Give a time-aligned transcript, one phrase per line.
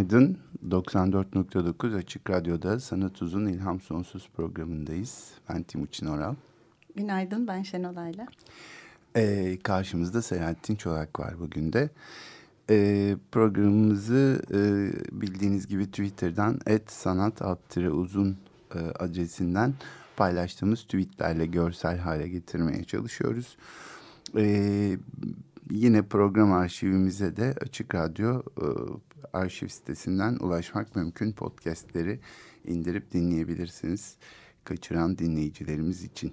[0.00, 0.38] Günaydın.
[0.68, 5.30] 94.9 Açık Radyo'da Sanat Uzun İlham Sonsuz programındayız.
[5.48, 6.34] Ben Timuçin Oral.
[6.96, 8.26] Günaydın, ben Şenol Ayla.
[9.16, 11.90] Ee, karşımızda Selahattin Çolak var bugün de.
[12.70, 14.60] Ee, programımızı e,
[15.20, 17.42] bildiğiniz gibi Twitter'dan et sanat
[17.90, 18.36] uzun
[18.74, 19.74] e, adresinden
[20.16, 23.56] paylaştığımız tweetlerle görsel hale getirmeye çalışıyoruz.
[24.36, 24.96] Ee,
[25.70, 28.66] yine program arşivimize de Açık Radyo e,
[29.32, 31.32] arşiv sitesinden ulaşmak mümkün.
[31.32, 32.20] Podcastleri
[32.64, 34.16] indirip dinleyebilirsiniz.
[34.64, 36.32] Kaçıran dinleyicilerimiz için.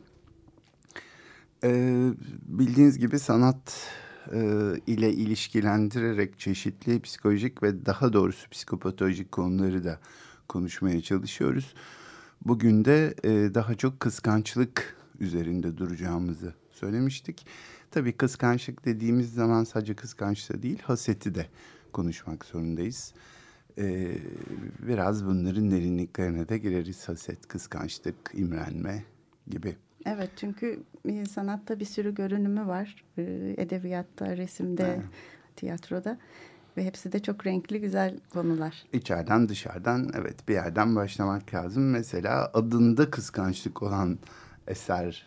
[1.64, 2.10] Ee,
[2.48, 3.92] bildiğiniz gibi sanat
[4.34, 4.40] e,
[4.88, 10.00] ile ilişkilendirerek çeşitli psikolojik ve daha doğrusu psikopatolojik konuları da
[10.48, 11.74] konuşmaya çalışıyoruz.
[12.46, 17.46] Bugün de e, daha çok kıskançlık üzerinde duracağımızı söylemiştik.
[17.92, 21.48] Tabii kıskançlık dediğimiz zaman sadece kıskançlığı değil haseti de
[21.98, 23.14] konuşmak zorundayız.
[23.78, 24.18] Ee,
[24.88, 27.10] biraz bunların derinliklerine de gireriz.
[27.10, 29.04] Haset, kıskançlık, imrenme
[29.48, 29.76] gibi.
[30.06, 30.84] Evet çünkü
[31.30, 33.06] sanatta bir sürü görünümü var.
[33.18, 33.22] E,
[33.58, 35.06] edebiyatta, resimde, evet.
[35.56, 36.18] tiyatroda.
[36.78, 38.84] Ve hepsi de çok renkli, güzel konular.
[38.94, 41.92] İçeriden dışarıdan evet bir yerden başlamak lazım.
[41.92, 44.20] Mesela adında kıskançlık olan
[44.68, 45.26] eser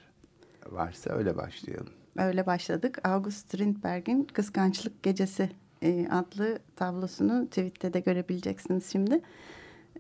[0.67, 1.93] varsa öyle başlayalım.
[2.17, 2.99] Öyle başladık.
[3.05, 5.51] August Strindberg'in Kıskançlık Gecesi
[5.83, 9.21] e, adlı tablosunu tweette de görebileceksiniz şimdi.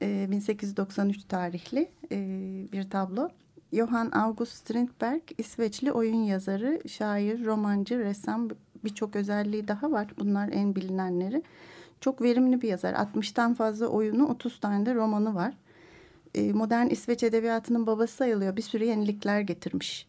[0.02, 2.18] E, 1893 tarihli e,
[2.72, 3.28] bir tablo.
[3.72, 8.48] Johann August Strindberg İsveçli oyun yazarı, şair, romancı, ressam
[8.84, 10.06] birçok özelliği daha var.
[10.18, 11.42] Bunlar en bilinenleri.
[12.00, 12.94] Çok verimli bir yazar.
[12.94, 15.54] 60'tan fazla oyunu, 30 tane de romanı var.
[16.34, 18.56] E, modern İsveç edebiyatının babası sayılıyor.
[18.56, 20.06] Bir sürü yenilikler getirmiş.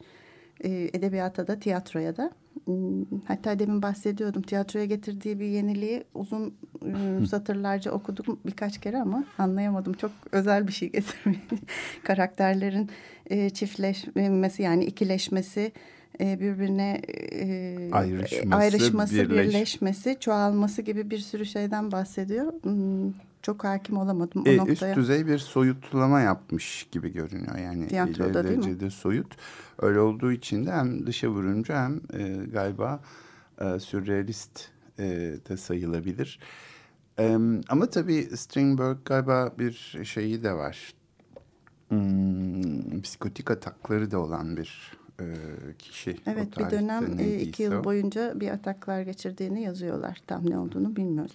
[0.64, 2.32] E, edebiyata da, tiyatroya da.
[2.66, 6.54] Hmm, hatta demin bahsediyordum tiyatroya getirdiği bir yeniliği uzun
[6.86, 9.94] ıı, satırlarca okudum birkaç kere ama anlayamadım.
[9.94, 11.40] Çok özel bir şey getirmiş.
[12.04, 12.90] Karakterlerin
[13.30, 15.72] e, çiftleşmesi yani ikileşmesi
[16.20, 17.02] e, birbirine
[17.34, 19.48] e, ayrışması, ayrışması birleş...
[19.48, 22.54] birleşmesi, çoğalması gibi bir sürü şeyden bahsediyor.
[23.42, 24.92] Çok hakim olamadım e, o noktaya.
[24.92, 27.58] Üst düzey bir soyutlama yapmış gibi görünüyor.
[27.58, 28.92] Yani Tiyatroda değil mi?
[28.92, 29.36] soyut.
[29.80, 33.00] Öyle olduğu için de hem dışa vurunca hem e, galiba
[33.62, 34.70] e, sürrealist
[35.00, 35.04] e,
[35.50, 36.40] de sayılabilir.
[37.20, 37.38] E,
[37.70, 40.94] ama tabii Strindberg galiba bir şeyi de var.
[41.90, 45.26] Hmm, psikotik atakları da olan bir e,
[45.80, 46.18] kişi.
[46.28, 50.22] Evet bir dönem e, iki yıl boyunca bir ataklar geçirdiğini yazıyorlar.
[50.28, 51.32] Tam ne olduğunu bilmiyoruz.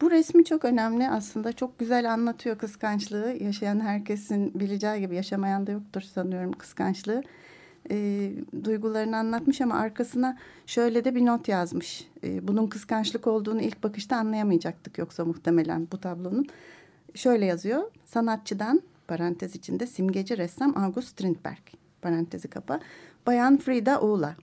[0.00, 1.52] Bu resmi çok önemli aslında.
[1.52, 3.36] Çok güzel anlatıyor kıskançlığı.
[3.40, 7.22] Yaşayan herkesin bileceği gibi yaşamayan da yoktur sanıyorum kıskançlığı.
[7.90, 8.30] E,
[8.64, 12.08] duygularını anlatmış ama arkasına şöyle de bir not yazmış.
[12.24, 16.46] E, bunun kıskançlık olduğunu ilk bakışta anlayamayacaktık yoksa muhtemelen bu tablonun.
[17.14, 17.82] Şöyle yazıyor.
[18.04, 22.80] Sanatçıdan parantez içinde simgeci ressam August Strindberg parantezi kapa
[23.26, 24.36] Bayan Frida Uğla.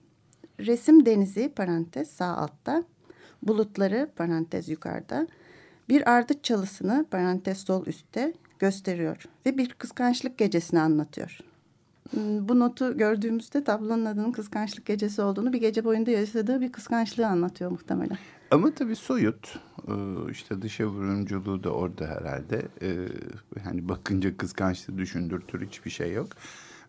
[0.60, 2.82] Resim denizi parantez sağ altta.
[3.42, 5.26] Bulutları parantez yukarıda.
[5.88, 9.24] Bir ardıç çalısını parantez sol üstte gösteriyor.
[9.46, 11.38] Ve bir kıskançlık gecesini anlatıyor.
[12.10, 17.26] Hmm, bu notu gördüğümüzde tablonun adının kıskançlık gecesi olduğunu bir gece boyunda yaşadığı bir kıskançlığı
[17.26, 18.18] anlatıyor muhtemelen.
[18.50, 19.58] Ama tabii soyut
[19.88, 19.92] ee,
[20.30, 22.62] işte dışa vurumculuğu da orada herhalde.
[23.64, 26.28] Hani bakınca kıskançlığı düşündürtür hiçbir şey yok.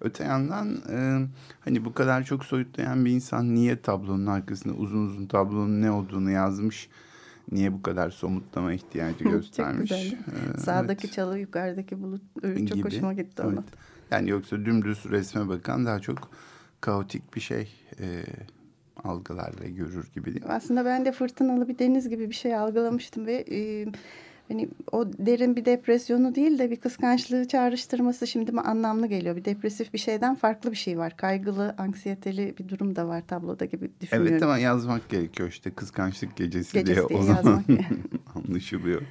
[0.02, 1.28] Öte yandan e,
[1.60, 6.32] hani bu kadar çok soyutlayan bir insan niye tablonun arkasında uzun uzun tablonun ne olduğunu
[6.32, 6.90] yazmış?
[7.52, 9.90] Niye bu kadar somutlama ihtiyacı göstermiş?
[9.90, 10.18] çok güzel.
[10.56, 11.16] Ee, Sağdaki evet.
[11.16, 12.84] çalı, yukarıdaki bulut çok Gibi.
[12.84, 13.60] hoşuma gitti evet.
[14.12, 16.32] Yani yoksa dümdüz resme bakan daha çok
[16.82, 18.24] kaotik bir şey e,
[19.04, 20.52] algılar ve görür gibi değil mi?
[20.52, 23.46] Aslında ben de fırtınalı bir deniz gibi bir şey algılamıştım ve...
[23.52, 23.86] E,
[24.50, 29.36] hani o derin bir depresyonu değil de bir kıskançlığı çağrıştırması şimdi mi anlamlı geliyor.
[29.36, 31.18] Bir depresif bir şeyden farklı bir şey var.
[31.18, 34.32] Kaygılı, anksiyeteli bir durum da var tabloda gibi düşünüyorum.
[34.32, 37.64] Evet ama yazmak gerekiyor işte kıskançlık gecesi, gecesi diye o zaman
[38.36, 39.02] anlaşılıyor.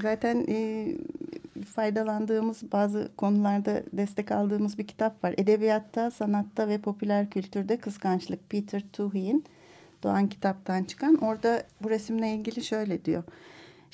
[0.00, 0.88] Zaten e,
[1.74, 5.34] faydalandığımız bazı konularda destek aldığımız bir kitap var.
[5.38, 9.44] Edebiyatta, sanatta ve popüler kültürde kıskançlık Peter Tuhi'nin
[10.04, 11.14] Doğan kitaptan çıkan.
[11.14, 13.22] Orada bu resimle ilgili şöyle diyor.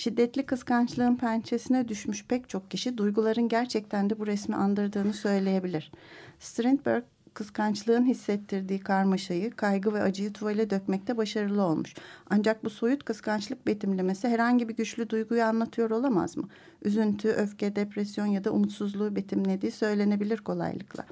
[0.00, 5.92] Şiddetli kıskançlığın pençesine düşmüş pek çok kişi duyguların gerçekten de bu resmi andırdığını söyleyebilir.
[6.38, 7.04] Strindberg
[7.34, 11.94] kıskançlığın hissettirdiği karmaşayı, kaygı ve acıyı tuvale dökmekte başarılı olmuş.
[12.30, 16.48] Ancak bu soyut kıskançlık betimlemesi herhangi bir güçlü duyguyu anlatıyor olamaz mı?
[16.82, 21.04] Üzüntü, öfke, depresyon ya da umutsuzluğu betimlediği söylenebilir kolaylıkla.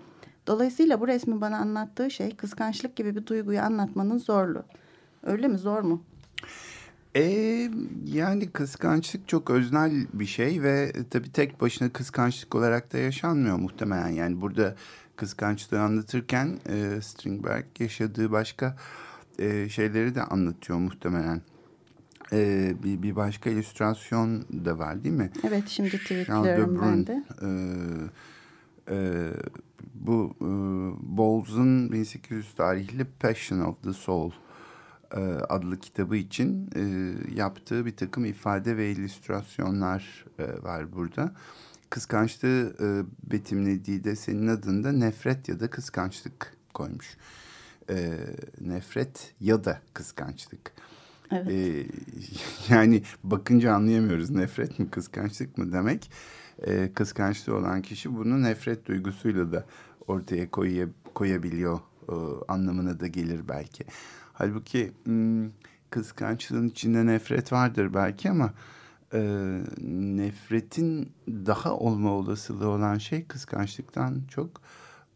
[0.46, 4.64] Dolayısıyla bu resmin bana anlattığı şey kıskançlık gibi bir duyguyu anlatmanın zorluğu.
[5.22, 6.02] Öyle mi zor mu?
[7.16, 7.22] E,
[8.04, 14.08] yani kıskançlık çok öznel bir şey ve tabii tek başına kıskançlık olarak da yaşanmıyor muhtemelen.
[14.08, 14.74] Yani burada
[15.16, 18.76] kıskançlığı anlatırken e, Strindberg yaşadığı başka
[19.38, 21.42] e, şeyleri de anlatıyor muhtemelen.
[22.32, 25.30] E, bir, bir başka illüstrasyon da var değil mi?
[25.48, 27.24] Evet şimdi tweetliyorum ben de.
[27.42, 27.48] E,
[28.90, 29.30] e,
[29.94, 30.46] bu e,
[31.16, 34.30] Bowles'un 1800 tarihli Passion of the Soul
[35.16, 41.34] e, adlı kitabı için e, yaptığı bir takım ifade ve illüstrasyonlar e, var burada.
[41.90, 42.86] Kıskançlığı e,
[43.32, 47.16] betimlediği de senin adında nefret ya da kıskançlık koymuş.
[47.90, 48.18] E,
[48.60, 50.72] nefret ya da kıskançlık.
[51.32, 51.50] Evet.
[51.50, 51.86] E,
[52.74, 56.10] yani bakınca anlayamıyoruz nefret mi kıskançlık mı demek.
[56.66, 59.66] E, kıskançlığı olan kişi bunu nefret duygusuyla da
[60.06, 62.14] ortaya koyuya, koyabiliyor e,
[62.48, 63.84] anlamına da gelir belki.
[64.38, 65.50] Halbuki hmm,
[65.90, 68.52] kıskançlığın içinde nefret vardır belki ama
[69.14, 69.20] e,
[70.16, 74.60] nefretin daha olma olasılığı olan şey kıskançlıktan çok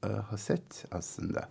[0.05, 1.49] e, haset aslında.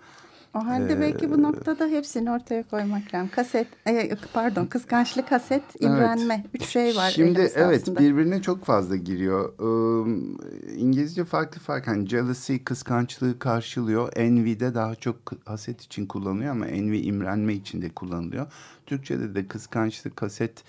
[0.53, 3.29] O halde ee, belki bu noktada hepsini ortaya koymak lazım.
[3.35, 6.33] Kaset, e, pardon kıskançlık, haset, imrenme.
[6.33, 6.61] Evet.
[6.61, 7.09] Üç şey var.
[7.09, 7.99] Şimdi evet aslında.
[7.99, 9.53] birbirine çok fazla giriyor.
[9.59, 11.91] Ee, İngilizce farklı farklı.
[11.91, 14.13] Hani jealousy kıskançlığı karşılıyor.
[14.15, 18.47] Envy de daha çok haset için kullanılıyor ama envy imrenme için de kullanılıyor.
[18.85, 20.63] Türkçe'de de kıskançlık, haset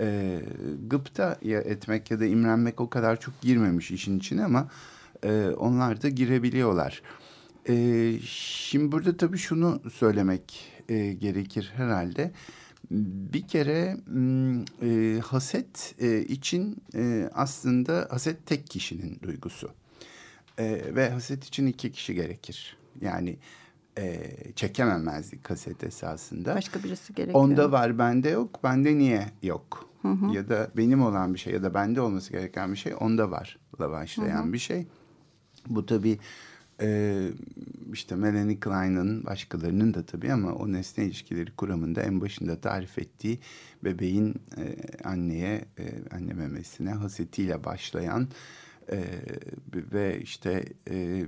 [0.00, 0.38] e,
[0.88, 4.68] gıpta ya etmek ya da imrenmek o kadar çok girmemiş işin içine ama
[5.24, 7.02] e, onlar da girebiliyorlar.
[7.68, 12.32] E, şimdi burada tabii şunu söylemek e, gerekir herhalde.
[12.90, 13.96] Bir kere
[14.82, 19.70] e, haset e, için e, aslında haset tek kişinin duygusu.
[20.58, 22.76] E, ve haset için iki kişi gerekir.
[23.00, 23.36] Yani
[23.98, 26.54] e, çekememezlik haset esasında.
[26.54, 27.44] Başka birisi gerekiyor.
[27.44, 28.64] Onda var bende yok.
[28.64, 29.88] Bende niye yok?
[30.02, 30.34] Hı hı.
[30.34, 33.58] Ya da benim olan bir şey ya da bende olması gereken bir şey onda var.
[33.80, 34.52] La başlayan hı hı.
[34.52, 34.86] bir şey.
[35.66, 36.18] Bu tabii
[36.80, 37.28] e,
[37.92, 43.38] işte Melanie Klein'ın başkalarının da tabii ama o nesne ilişkileri kuramında en başında tarif ettiği
[43.84, 45.84] bebeğin e, anneye, e,
[46.16, 48.28] anne memesine hasetiyle başlayan
[48.92, 49.04] e,
[49.74, 51.24] ve işte e,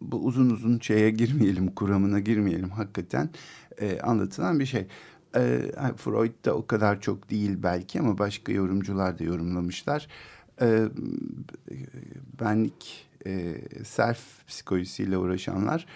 [0.00, 3.30] bu uzun uzun şeye girmeyelim, kuramına girmeyelim hakikaten
[3.80, 4.86] e, anlatılan bir şey.
[5.36, 5.60] E,
[5.96, 10.08] Freud da o kadar çok değil belki ama başka yorumcular da yorumlamışlar.
[10.60, 10.88] E,
[12.40, 15.86] benlik e, self psikolojisiyle uğraşanlar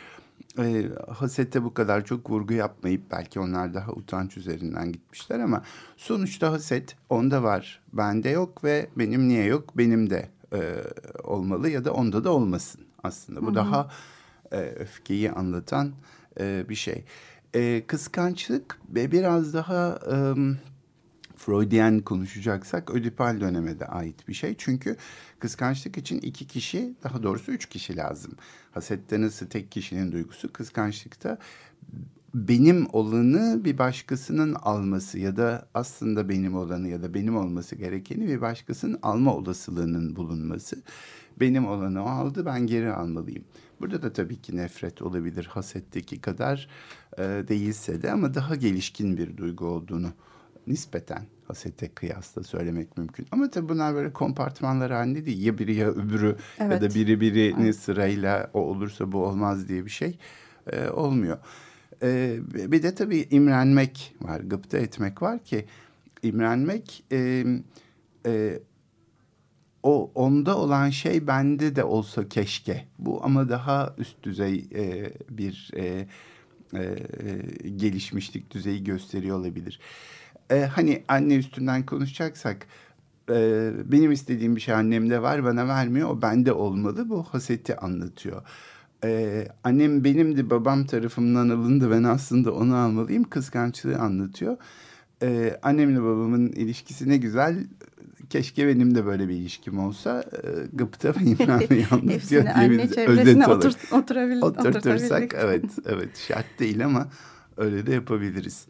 [0.58, 5.62] e, hasete bu kadar çok vurgu yapmayıp belki onlar daha utanç üzerinden gitmişler ama
[5.96, 10.74] sonuçta haset onda var, bende yok ve benim niye yok, benim de e,
[11.24, 13.42] olmalı ya da onda da olmasın aslında.
[13.42, 13.54] Bu Hı -hı.
[13.54, 13.90] daha
[14.52, 15.92] e, öfkeyi anlatan
[16.40, 17.04] e, bir şey.
[17.54, 20.16] E, kıskançlık ve biraz daha e,
[21.36, 24.54] Freudian konuşacaksak Ödipal döneme de ait bir şey.
[24.58, 24.96] Çünkü
[25.38, 28.32] kıskançlık için iki kişi daha doğrusu üç kişi lazım.
[28.72, 31.38] Hasette nasıl tek kişinin duygusu kıskançlıkta
[32.34, 38.28] benim olanı bir başkasının alması ya da aslında benim olanı ya da benim olması gerekeni
[38.28, 40.82] bir başkasının alma olasılığının bulunması.
[41.40, 43.44] Benim olanı o aldı ben geri almalıyım.
[43.80, 46.68] Burada da tabii ki nefret olabilir hasetteki kadar
[47.18, 50.08] e, değilse de ama daha gelişkin bir duygu olduğunu
[50.66, 53.26] nispeten hasete kıyasla söylemek mümkün.
[53.32, 55.46] Ama tabii bunlar böyle kompartmanlar halinde değil.
[55.46, 56.72] Ya biri ya öbürü evet.
[56.72, 57.76] ya da biri birini evet.
[57.76, 60.18] sırayla o olursa bu olmaz diye bir şey
[60.72, 61.38] e, olmuyor.
[62.02, 65.66] E, bir de tabii imrenmek var, gıpta etmek var ki
[66.22, 67.44] imrenmek e,
[68.26, 68.58] e,
[69.82, 72.84] o onda olan şey bende de olsa keşke.
[72.98, 76.06] Bu ama daha üst düzey e, bir e,
[76.74, 76.98] e,
[77.76, 79.80] gelişmişlik düzeyi gösteriyor olabilir.
[79.80, 82.66] E, hani anne üstünden konuşacaksak
[83.30, 88.42] e, benim istediğim bir şey annemde var bana vermiyor o bende olmalı bu haseti anlatıyor.
[89.04, 94.56] Ee, annem benimdi babam tarafımdan alındı ben aslında onu almalıyım kıskançlığı anlatıyor.
[95.22, 97.66] Ee, annemle babamın ilişkisi ne güzel
[98.30, 102.98] keşke benim de böyle bir ilişkim olsa e, gıpta ve imrenmeyi anlatıyor diyebiliriz.
[102.98, 103.50] Özet olarak.
[103.50, 107.08] Otur, oturabil, Oturtursak evet, evet şart değil ama
[107.56, 108.66] Öyle de yapabiliriz.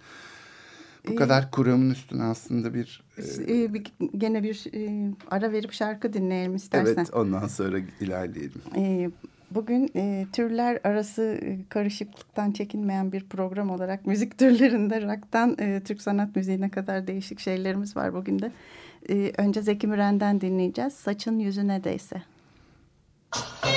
[1.08, 3.04] Bu ee, kadar kuramın üstüne aslında bir...
[3.18, 6.94] E, e, bir gene bir e, ara verip şarkı dinleyelim istersen.
[6.94, 8.62] Evet ondan sonra ilerleyelim.
[8.76, 9.11] E,
[9.50, 16.02] bugün e, türler arası e, karışıklıktan çekinmeyen bir program olarak müzik türlerinde rock'tan e, Türk
[16.02, 18.52] sanat müziğine kadar değişik şeylerimiz var bugün de.
[19.08, 20.92] E, önce Zeki Müren'den dinleyeceğiz.
[20.92, 22.23] Saçın yüzüne değse.
[23.34, 23.74] Müzik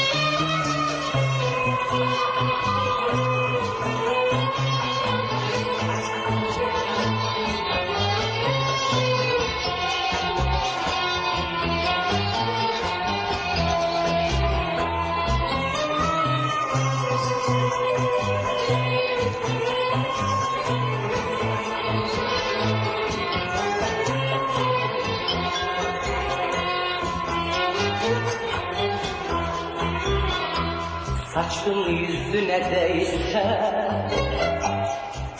[31.37, 33.61] Saçın yüzüne değse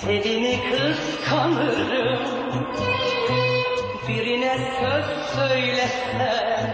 [0.01, 2.19] Telini kıskanırım.
[4.07, 6.69] Birine söz söylese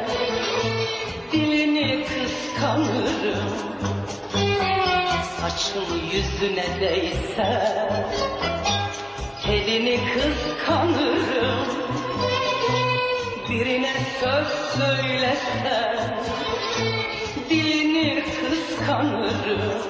[1.32, 3.54] Dilini kıskanırım.
[5.42, 7.78] Saçın yüzüne değse
[9.46, 11.68] Telini kıskanırım.
[13.50, 16.23] Birine söz söylese
[18.84, 19.82] kıskanırım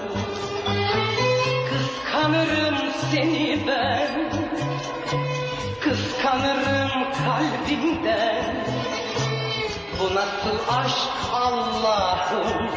[1.70, 2.76] Kıskanırım
[3.12, 4.32] seni ben.
[5.82, 8.56] Kıskanırım kalbimden
[10.00, 12.70] Bu nasıl aşk Allah'ım?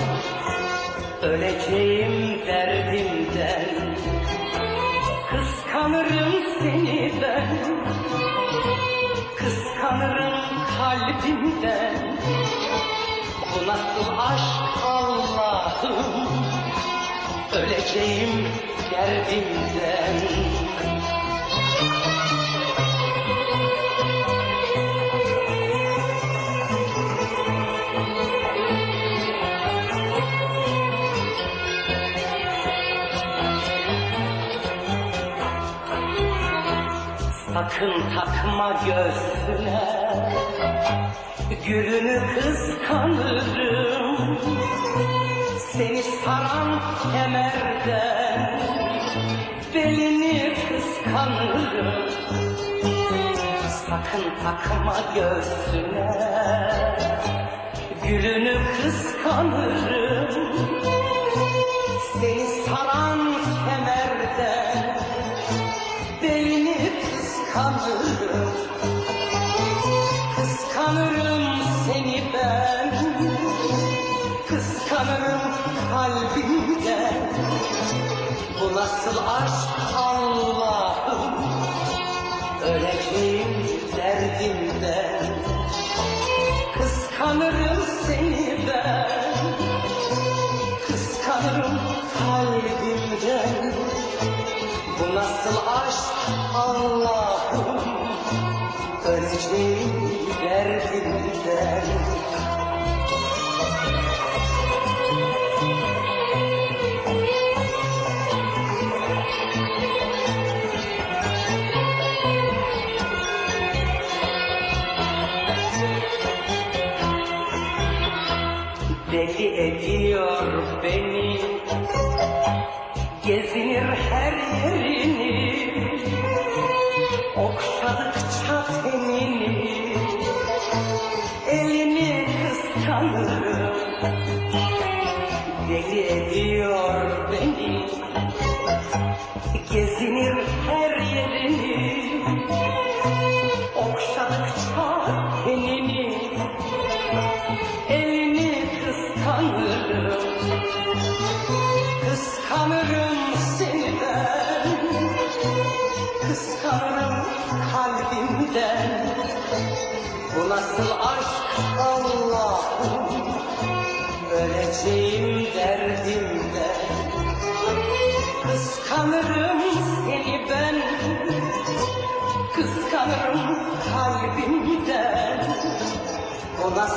[1.23, 3.96] Öleceğim derdimden.
[5.30, 7.58] Kıskanırım seni ben.
[9.37, 10.40] Kıskanırım
[10.78, 12.16] kalbimden
[13.54, 14.66] Bu nasıl aşk
[17.52, 18.49] Öleceğim
[18.92, 20.16] derdimden.
[37.54, 40.06] Sakın takma göğsüne
[41.66, 44.38] Gülünü kıskanırım
[45.76, 48.61] Seni saran kemerden
[49.75, 52.11] Belini kıskanırım.
[53.87, 56.11] Sakın takma göğsüne
[58.09, 60.75] Gülünü kıskanırım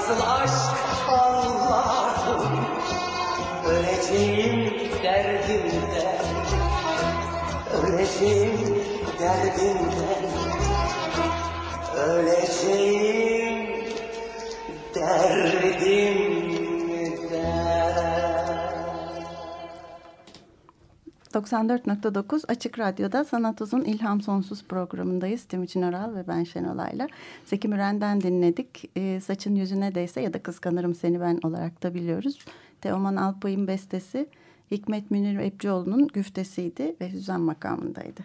[0.10, 2.66] nasıl aşk Allah'ım.
[3.66, 4.74] Öleceğim
[5.04, 6.25] derdimden
[7.74, 8.84] Öleceğim
[9.20, 10.30] derdimden
[11.98, 13.19] Öleceğim
[21.39, 25.43] 94.9 Açık Radyo'da Sanat Uzun İlham Sonsuz programındayız.
[25.43, 27.08] Timuçin Oral ve ben Şenolay'la.
[27.46, 28.89] Zeki Müren'den dinledik.
[28.96, 32.39] E, Saçın yüzüne değse ya da Kıskanırım Seni Ben olarak da biliyoruz.
[32.81, 34.29] Teoman Alpay'ın bestesi
[34.72, 38.22] Hikmet Münir Ebcioğlu'nun güftesiydi ve hüzzam makamındaydı.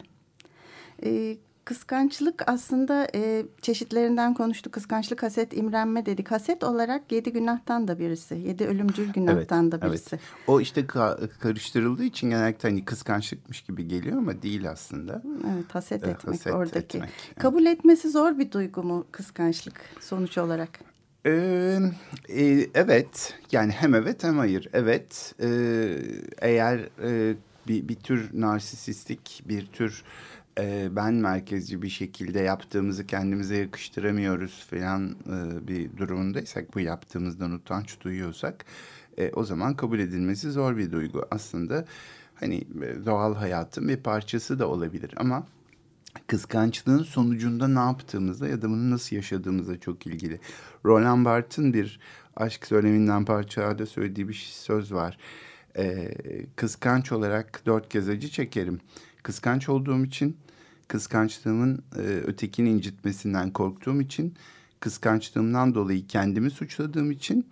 [1.04, 4.73] E, Kıskançlık aslında e, çeşitlerinden konuştuk.
[4.73, 6.30] Kıskançlık, haset, imrenme dedik.
[6.30, 8.35] Haset olarak yedi günahtan da birisi.
[8.35, 10.16] Yedi ölümcül günahtan evet, da birisi.
[10.16, 10.25] Evet.
[10.47, 15.23] O işte ka karıştırıldığı için genellikle hani kıskançlıkmış gibi geliyor ama değil aslında.
[15.54, 16.99] Evet haset etmek haset oradaki.
[16.99, 17.38] Etmek, evet.
[17.38, 20.80] Kabul etmesi zor bir duygu mu kıskançlık sonuç olarak?
[21.26, 21.78] Ee,
[22.28, 24.68] e, evet yani hem evet hem hayır.
[24.73, 25.49] Evet e,
[26.38, 27.37] eğer e,
[27.68, 30.34] bir, bir tür narsisistik bir tür e,
[30.91, 38.65] ben merkezci bir şekilde yaptığımızı kendimize yakıştıramıyoruz falan e, bir durumundaysak bu yaptığımızdan utanç duyuyorsak
[39.19, 41.27] e, o zaman kabul edilmesi zor bir duygu.
[41.31, 41.85] Aslında
[42.35, 45.47] hani e, doğal hayatın bir parçası da olabilir ama
[46.27, 50.41] kıskançlığın sonucunda ne yaptığımızda ya da bunu nasıl yaşadığımızda çok ilgili.
[50.85, 52.01] Roland Barthes'in bir
[52.37, 55.19] aşk söyleminden parçada söylediği bir söz var.
[55.77, 56.15] Ee,
[56.57, 58.81] kıskanç olarak dört kez acı çekerim.
[59.23, 60.37] Kıskanç olduğum için
[60.88, 64.35] kıskançlığımın e, ötekini incitmesinden korktuğum için,
[64.81, 67.47] kıskançlığımdan dolayı kendimi suçladığım için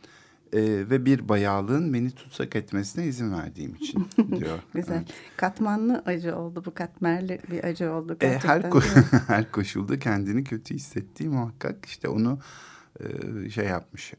[0.52, 0.60] e,
[0.90, 4.06] ve bir bayağılığın beni tutsak etmesine izin verdiğim için
[4.38, 4.58] diyor.
[4.74, 4.96] Güzel.
[4.96, 5.08] Evet.
[5.36, 8.16] Katmanlı acı oldu bu katmerli bir acı oldu.
[8.20, 8.80] E, her, ko
[9.26, 12.38] her koşulda kendini kötü hissettiği muhakkak işte onu
[13.00, 14.14] e, şey yapmış.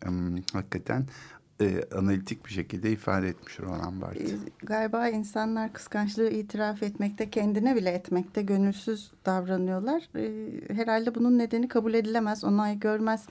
[0.53, 1.07] Hakikaten
[1.61, 4.31] e, analitik bir şekilde ifade etmiş Roland Barthes.
[4.31, 10.09] E, galiba insanlar kıskançlığı itiraf etmekte, kendine bile etmekte gönülsüz davranıyorlar.
[10.15, 13.25] E, herhalde bunun nedeni kabul edilemez, onay görmez.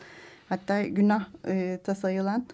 [0.48, 2.46] Hatta günah e, tasayılan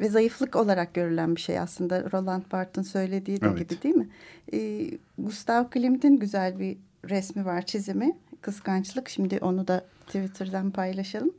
[0.00, 3.58] ve zayıflık olarak görülen bir şey aslında Roland Barthes'in söylediği de evet.
[3.58, 4.08] gibi değil mi?
[4.52, 6.76] E, Gustav Klimt'in güzel bir
[7.08, 8.16] resmi var, çizimi.
[8.40, 9.08] Kıskançlık.
[9.08, 11.32] Şimdi onu da Twitter'dan paylaşalım.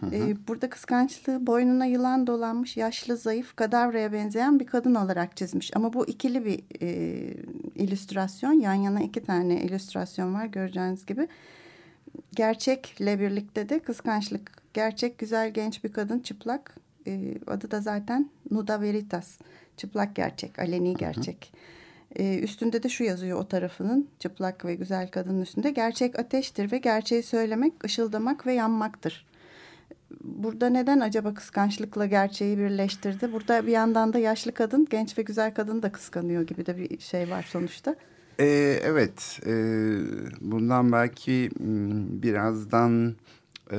[0.00, 5.76] Hı ee, burada kıskançlığı boynuna yılan dolanmış, yaşlı, zayıf, kadavraya benzeyen bir kadın olarak çizmiş.
[5.76, 6.88] Ama bu ikili bir e,
[7.74, 8.52] illüstrasyon.
[8.52, 11.28] Yan yana iki tane illüstrasyon var göreceğiniz gibi.
[12.34, 14.52] Gerçekle birlikte de kıskançlık.
[14.74, 16.74] Gerçek, güzel, genç bir kadın, çıplak.
[17.06, 19.38] E, adı da zaten Nuda Veritas.
[19.76, 21.52] Çıplak gerçek, aleni gerçek.
[21.52, 22.26] Hı hı.
[22.26, 25.70] E, üstünde de şu yazıyor o tarafının çıplak ve güzel kadının üstünde.
[25.70, 29.26] Gerçek ateştir ve gerçeği söylemek, ışıldamak ve yanmaktır
[30.26, 33.32] burada neden acaba kıskançlıkla gerçeği birleştirdi?
[33.32, 36.98] Burada bir yandan da yaşlı kadın, genç ve güzel kadın da kıskanıyor gibi de bir
[36.98, 37.96] şey var sonuçta.
[38.40, 39.52] Ee, evet, e,
[40.40, 41.50] bundan belki
[42.22, 43.16] birazdan
[43.72, 43.78] e,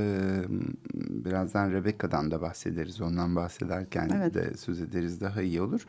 [0.95, 3.01] birazdan Rebecca'dan da bahsederiz.
[3.01, 4.33] Ondan bahsederken evet.
[4.33, 5.85] de söz ederiz daha iyi olur.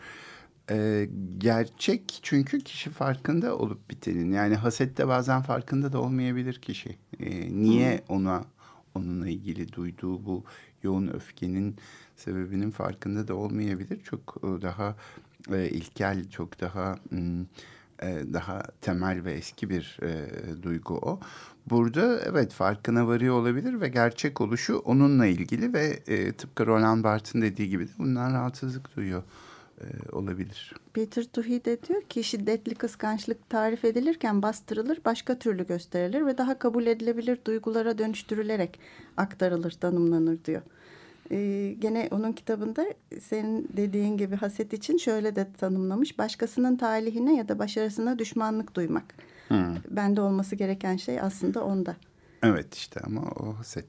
[0.70, 4.32] E, gerçek çünkü kişi farkında olup bitenin.
[4.32, 6.98] Yani hasette bazen farkında da olmayabilir kişi.
[7.20, 8.16] E, niye hmm.
[8.16, 8.44] ona
[8.98, 10.44] onunla ilgili duyduğu bu
[10.82, 11.76] yoğun öfkenin
[12.16, 14.00] sebebinin farkında da olmayabilir.
[14.02, 14.96] Çok e, daha
[15.52, 16.96] e, ilkel, çok daha
[18.02, 20.28] e, daha temel ve eski bir e,
[20.62, 21.20] duygu o.
[21.70, 27.42] Burada evet farkına varıyor olabilir ve gerçek oluşu onunla ilgili ve e, tıpkı Roland Barthes'in
[27.42, 29.22] dediği gibi de bundan rahatsızlık duyuyor
[29.80, 30.74] e, olabilir.
[30.94, 36.58] Peter Tuhi de diyor ki şiddetli kıskançlık tarif edilirken bastırılır, başka türlü gösterilir ve daha
[36.58, 38.80] kabul edilebilir duygulara dönüştürülerek
[39.16, 40.62] aktarılır, tanımlanır diyor.
[41.30, 42.86] Ee, gene onun kitabında
[43.20, 46.18] senin dediğin gibi haset için şöyle de tanımlamış.
[46.18, 49.14] Başkasının talihine ya da başarısına düşmanlık duymak.
[49.48, 49.76] Hmm.
[49.90, 51.96] Bende olması gereken şey aslında onda.
[52.42, 53.86] Evet işte ama o haset.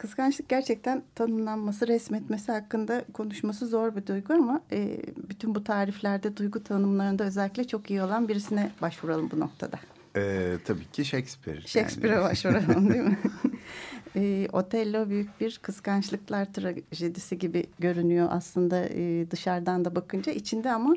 [0.00, 6.64] Kıskançlık gerçekten tanımlanması, resmetmesi hakkında konuşması zor bir duygu ama e, bütün bu tariflerde duygu
[6.64, 9.78] tanımlarında özellikle çok iyi olan birisine başvuralım bu noktada.
[10.16, 11.60] Ee, tabii ki Shakespeare.
[11.60, 12.24] Shakespeare'e yani.
[12.24, 13.18] başvuralım değil mi?
[14.16, 20.32] e, Otello büyük bir kıskançlıklar trajedisi gibi görünüyor aslında e, dışarıdan da bakınca.
[20.32, 20.96] içinde ama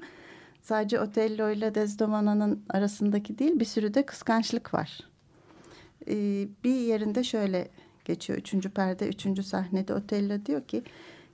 [0.62, 5.00] sadece Otello ile Desdemona'nın arasındaki değil bir sürü de kıskançlık var.
[6.08, 6.16] E,
[6.64, 7.68] bir yerinde şöyle
[8.06, 8.40] geçiyor.
[8.40, 10.84] Üçüncü perde, üçüncü sahnede Otello diyor ki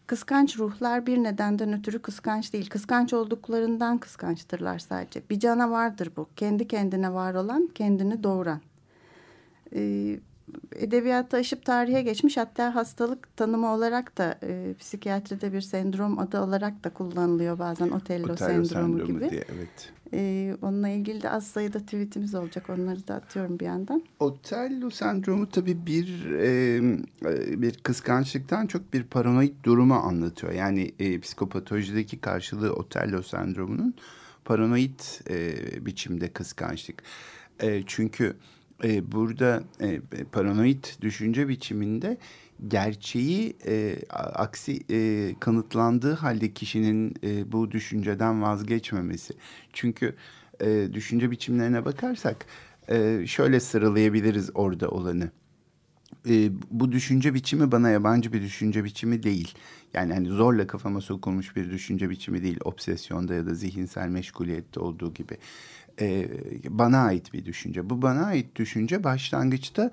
[0.07, 2.69] kıskanç ruhlar bir nedenden ötürü kıskanç değil.
[2.69, 5.21] Kıskanç olduklarından kıskançtırlar sadece.
[5.29, 6.27] Bir canavardır bu.
[6.35, 8.61] Kendi kendine var olan, kendini doğuran.
[9.75, 10.19] Ee,
[10.75, 16.83] edebiyatta aşıp tarihe geçmiş hatta hastalık tanımı olarak da e, psikiyatride bir sendrom adı olarak
[16.83, 19.29] da kullanılıyor bazen Otello, Otello sendromu, sendromu gibi.
[19.29, 19.91] Diye, evet.
[20.13, 24.03] E, onunla ilgili de az sayıda tweetimiz olacak onları da atıyorum bir yandan.
[24.19, 26.81] Otello sendromu tabii bir e,
[27.61, 30.53] bir kıskançlıktan çok bir paranoid durumu anlatıyor.
[30.53, 33.95] Yani e, psikopatolojideki karşılığı Otello sendromunun
[34.45, 37.03] paranoid e, biçimde kıskançlık.
[37.59, 38.35] E, çünkü
[38.83, 42.17] e, burada e, paranoid düşünce biçiminde
[42.67, 43.95] gerçeği e,
[44.33, 49.33] aksi e, kanıtlandığı halde kişinin e, bu düşünceden vazgeçmemesi.
[49.73, 50.15] Çünkü
[50.61, 52.45] e, düşünce biçimlerine bakarsak
[52.89, 55.31] e, şöyle sıralayabiliriz orada olanı.
[56.29, 59.53] E, bu düşünce biçimi bana yabancı bir düşünce biçimi değil.
[59.93, 62.59] Yani hani zorla kafama sokulmuş bir düşünce biçimi değil.
[62.63, 65.37] Obsesyonda ya da zihinsel meşguliyette olduğu gibi.
[66.01, 66.29] E,
[66.69, 67.89] bana ait bir düşünce.
[67.89, 69.91] Bu bana ait düşünce başlangıçta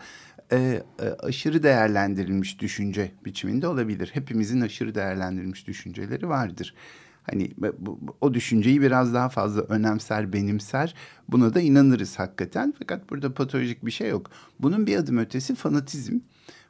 [0.53, 4.11] e, e, aşırı değerlendirilmiş düşünce biçiminde olabilir.
[4.12, 6.75] Hepimizin aşırı değerlendirilmiş düşünceleri vardır.
[7.23, 10.95] Hani bu, o düşünceyi biraz daha fazla önemser, benimser.
[11.29, 12.75] Buna da inanırız hakikaten.
[12.79, 14.31] Fakat burada patolojik bir şey yok.
[14.61, 16.19] Bunun bir adım ötesi fanatizm.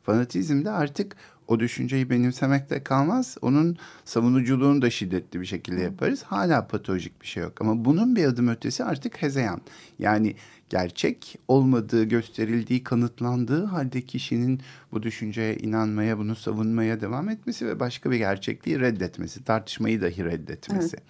[0.02, 1.16] Fanatizm de artık
[1.48, 3.36] o düşünceyi benimsemekte kalmaz.
[3.42, 6.22] Onun savunuculuğunu da şiddetli bir şekilde yaparız.
[6.22, 7.60] Hala patolojik bir şey yok.
[7.60, 9.60] Ama bunun bir adım ötesi artık hezeyan.
[9.98, 10.34] Yani
[10.70, 14.60] gerçek olmadığı gösterildiği, kanıtlandığı halde kişinin
[14.92, 20.96] bu düşünceye inanmaya, bunu savunmaya devam etmesi ve başka bir gerçekliği reddetmesi, tartışmayı dahi reddetmesi.
[20.96, 21.06] Evet.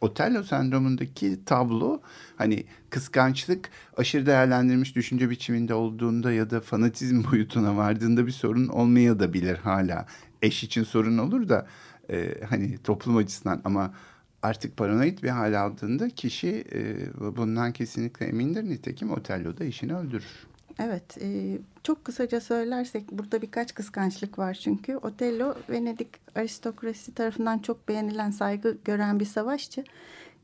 [0.00, 2.00] Otello sendromundaki tablo
[2.36, 9.18] hani kıskançlık aşırı değerlendirilmiş düşünce biçiminde olduğunda ya da fanatizm boyutuna vardığında bir sorun olmaya
[9.18, 10.06] da bilir hala.
[10.42, 11.66] Eş için sorun olur da
[12.10, 13.94] e, hani toplum açısından ama
[14.42, 16.96] artık paranoid bir hal aldığında kişi e,
[17.36, 18.64] bundan kesinlikle emindir.
[18.64, 20.46] Nitekim Otello da işini öldürür.
[20.78, 24.96] Evet, e, çok kısaca söylersek burada birkaç kıskançlık var çünkü.
[24.96, 29.84] Otello Venedik aristokrasi tarafından çok beğenilen, saygı gören bir savaşçı.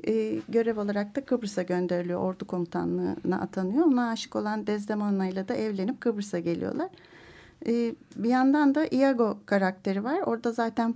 [0.06, 3.86] E, görev olarak da Kıbrıs'a gönderiliyor, ordu komutanlığına atanıyor.
[3.86, 6.88] Ona aşık olan Desdemona ile de evlenip Kıbrıs'a geliyorlar.
[7.66, 10.20] E, bir yandan da Iago karakteri var.
[10.20, 10.94] Orada zaten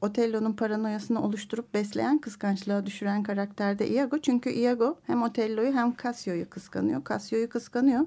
[0.00, 4.18] Otello'nun paranoyasını oluşturup besleyen, kıskançlığa düşüren karakterde Iago.
[4.18, 7.02] Çünkü Iago hem Otello'yu hem Cassio'yu kıskanıyor.
[7.08, 8.06] Cassio'yu kıskanıyor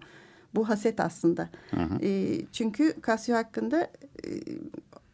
[0.56, 1.50] bu haset aslında.
[1.72, 2.00] Hı hı.
[2.02, 4.30] E, çünkü Casio hakkında e,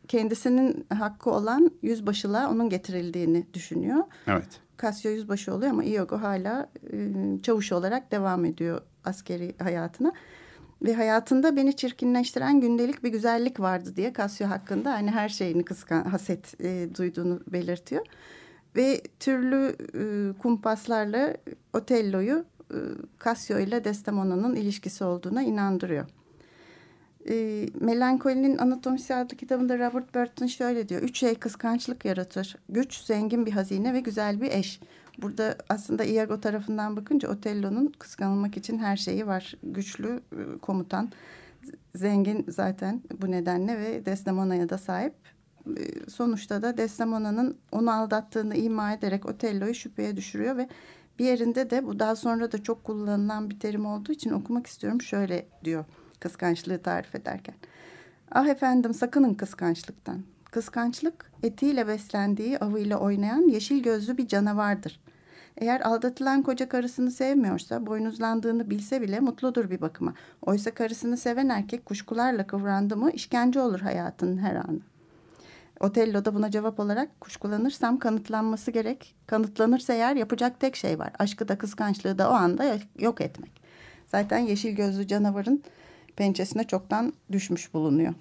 [0.08, 4.04] kendisinin hakkı olan yüzbaşılığa onun getirildiğini düşünüyor.
[4.28, 4.60] Evet.
[4.82, 7.10] Casio yüzbaşı oluyor ama Iago hala e,
[7.44, 10.14] çavuş olarak devam ediyor askeri hayatına.
[10.82, 16.04] Ve hayatında beni çirkinleştiren gündelik bir güzellik vardı diye Casio hakkında hani her şeyini kıskan,
[16.04, 18.06] haset e, duyduğunu belirtiyor.
[18.76, 20.04] Ve türlü e,
[20.38, 21.38] kumpaslarla
[21.74, 22.80] Otello'yu e,
[23.24, 26.06] Cassio ile Desdemona'nın ilişkisi olduğuna inandırıyor.
[27.30, 31.02] E, Melankolinin Anatomisi adlı kitabında Robert Burton şöyle diyor.
[31.02, 32.56] Üç şey kıskançlık yaratır.
[32.70, 34.80] Güç, zengin bir hazine ve güzel bir eş.
[35.22, 39.56] Burada aslında Iago tarafından bakınca Otello'nun kıskanılmak için her şeyi var.
[39.64, 41.12] Güçlü e, komutan,
[41.96, 45.14] zengin zaten bu nedenle ve Desdemona'ya da sahip.
[45.68, 50.70] E, sonuçta da Desdemona'nın onu aldattığını ima ederek Otello'yu şüpheye düşürüyor ve
[51.20, 55.02] bir yerinde de bu daha sonra da çok kullanılan bir terim olduğu için okumak istiyorum.
[55.02, 55.86] Şöyle diyor
[56.20, 57.56] kıskançlığı tarif ederken.
[58.32, 60.24] Ah efendim sakının kıskançlıktan.
[60.52, 65.00] Kıskançlık etiyle beslendiği avıyla oynayan yeşil gözlü bir canavardır.
[65.58, 70.14] Eğer aldatılan koca karısını sevmiyorsa, boynuzlandığını bilse bile mutludur bir bakıma.
[70.42, 74.80] Oysa karısını seven erkek kuşkularla kıvrandı mı işkence olur hayatının her anı.
[75.80, 79.16] Otello da buna cevap olarak kuşkulanırsam kanıtlanması gerek.
[79.28, 81.12] Kanıtlanırsa eğer yapacak tek şey var.
[81.20, 83.52] Aşkı da kıskançlığı da o anda yok etmek.
[84.08, 85.64] Zaten yeşil gözlü canavarın
[86.16, 88.14] pençesine çoktan düşmüş bulunuyor.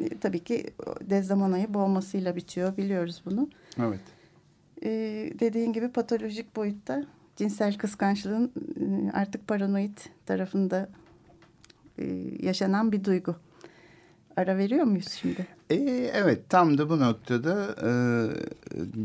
[0.00, 0.66] E, tabii ki
[1.00, 2.76] Desdemona'yı boğmasıyla bitiyor.
[2.76, 3.48] Biliyoruz bunu.
[3.78, 4.00] Evet.
[4.82, 4.90] E,
[5.40, 7.04] dediğin gibi patolojik boyutta
[7.36, 10.88] cinsel kıskançlığın e, artık paranoid tarafında
[11.98, 12.04] e,
[12.40, 13.36] yaşanan bir duygu.
[14.36, 15.46] Ara veriyor muyuz şimdi?
[15.70, 15.74] E,
[16.14, 17.90] evet tam da bu noktada e,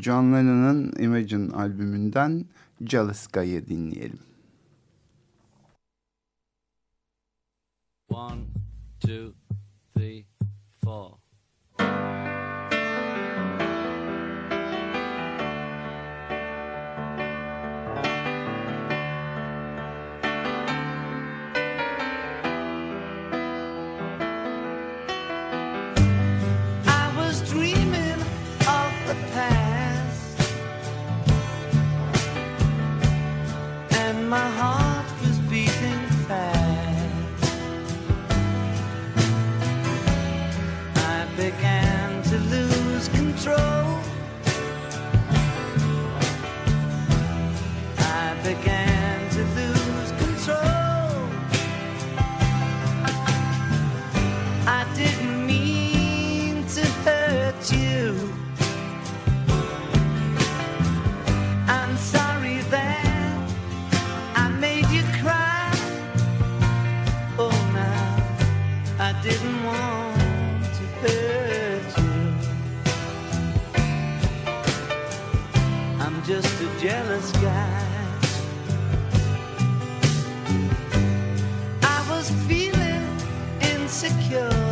[0.01, 2.45] John Lennon'ın Imagine albümünden
[2.85, 4.19] Jealous Guy'ı dinleyelim.
[8.09, 8.41] One,
[8.99, 9.33] two,
[9.95, 10.25] three,
[10.83, 11.18] four.
[84.29, 84.68] cure.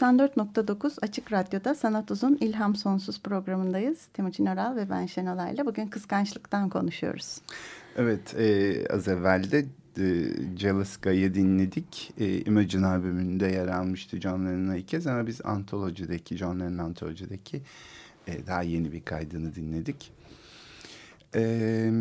[0.00, 4.06] 94.9 Açık Radyo'da Sanat Uzun İlham Sonsuz programındayız.
[4.06, 7.40] Timuçin Oral ve ben Şenolay'la bugün kıskançlıktan konuşuyoruz.
[7.96, 9.58] Evet, e, az evvel de
[9.98, 10.06] e,
[10.56, 12.12] Jealous Guy'ı dinledik.
[12.18, 17.62] E, Imagine albümünde yer almıştı John Lennon'a ilk kez ama biz Antoloji'deki, John Lennon Antoloji'deki
[18.26, 20.12] e, daha yeni bir kaydını dinledik.
[21.34, 21.92] E,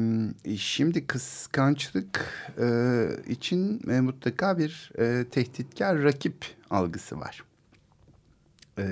[0.58, 2.26] şimdi kıskançlık
[2.60, 7.49] e, için e, mutlaka bir e, tehditkar rakip algısı var.
[8.80, 8.86] E,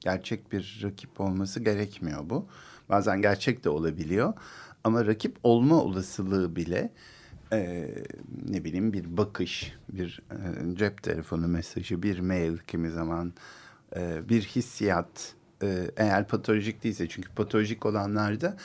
[0.00, 2.46] gerçek bir rakip olması gerekmiyor bu.
[2.88, 4.32] Bazen gerçek de olabiliyor.
[4.84, 6.90] Ama rakip olma olasılığı bile
[7.52, 7.88] e,
[8.48, 13.32] ne bileyim bir bakış, bir e, cep telefonu mesajı, bir mail kimi zaman
[13.96, 18.56] e, bir hissiyat e, eğer patolojik değilse çünkü patolojik olanlarda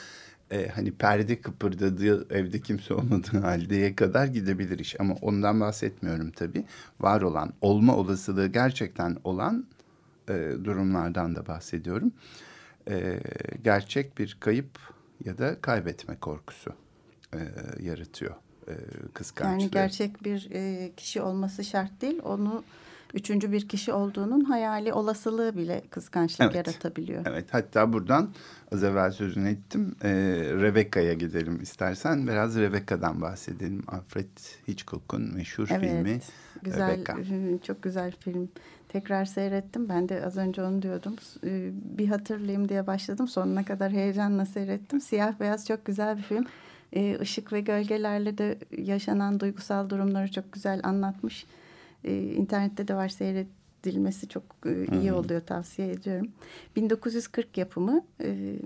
[0.50, 6.64] e, hani perde kıpırdadığı evde kimse olmadığı haldeye kadar gidebilir iş ama ondan bahsetmiyorum tabii
[7.00, 9.66] var olan olma olasılığı gerçekten olan
[10.28, 12.12] e, durumlardan da bahsediyorum
[12.90, 13.20] e,
[13.64, 14.78] gerçek bir kayıp
[15.24, 16.72] ya da kaybetme korkusu
[17.34, 17.38] e,
[17.80, 18.34] yaratıyor
[18.68, 18.74] e,
[19.14, 19.62] kıskançlığı.
[19.62, 22.20] Yani gerçek bir e, kişi olması şart değil.
[22.24, 22.64] Onu
[23.14, 26.54] üçüncü bir kişi olduğunun hayali olasılığı bile kıskançlık Evet.
[26.54, 27.22] yaratabiliyor.
[27.26, 28.30] Evet hatta buradan
[28.72, 29.94] az evvel sözünü ettim.
[30.02, 30.10] E,
[30.60, 32.26] Rebecca'ya gidelim istersen.
[32.26, 33.82] Biraz Rebecca'dan bahsedelim.
[33.88, 34.28] Alfred
[34.68, 36.20] Hitchcock'un meşhur filmi
[36.62, 37.36] güzel, Rebecca.
[37.36, 38.48] e, çok güzel film.
[38.88, 39.88] Tekrar seyrettim.
[39.88, 41.16] Ben de az önce onu diyordum.
[41.44, 43.28] E, Bir hatırlayayım diye başladım.
[43.28, 45.00] Sonuna kadar heyecanla seyrettim.
[45.00, 46.46] Siyah beyaz çok güzel bir film.
[46.92, 51.46] E, Işık ve gölgelerle de yaşanan duygusal durumları çok güzel anlatmış.
[52.04, 53.46] E, İnternette de var seyret
[53.80, 56.28] edilmesi çok e, iyi oluyor tavsiye ediyorum.
[56.76, 58.56] 1940 yapımı e,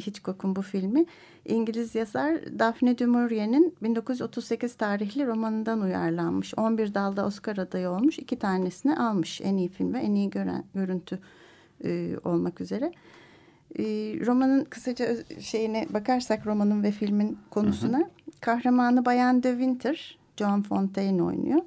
[0.00, 1.06] Hitchcock'un bu filmi
[1.44, 6.54] İngiliz yazar Daphne du Maurier'in 1938 tarihli romanından uyarlanmış.
[6.56, 8.18] 11 dalda Oscar adayı olmuş.
[8.18, 11.18] iki tanesini almış en iyi film ve en iyi gören, görüntü
[11.84, 12.92] e, olmak üzere.
[14.26, 18.08] Romanın kısaca şeyine bakarsak romanın ve filmin konusuna hı hı.
[18.40, 21.60] kahramanı Bayan de Winter John Fontaine oynuyor.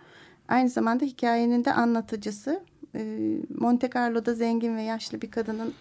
[0.48, 2.62] Aynı zamanda hikayenin de anlatıcısı
[2.96, 5.74] e, Monte Carlo'da zengin ve yaşlı bir kadının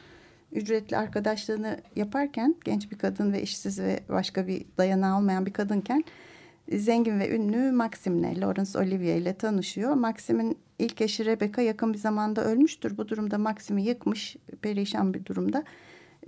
[0.53, 6.05] ücretli arkadaşlığını yaparken genç bir kadın ve işsiz ve başka bir dayanağı olmayan bir kadınken
[6.73, 9.95] zengin ve ünlü Maxim'le Laurence Olivier ile tanışıyor.
[9.95, 12.97] Maxim'in ilk eşi Rebecca yakın bir zamanda ölmüştür.
[12.97, 15.65] Bu durumda Maxim'i yıkmış perişan bir durumda.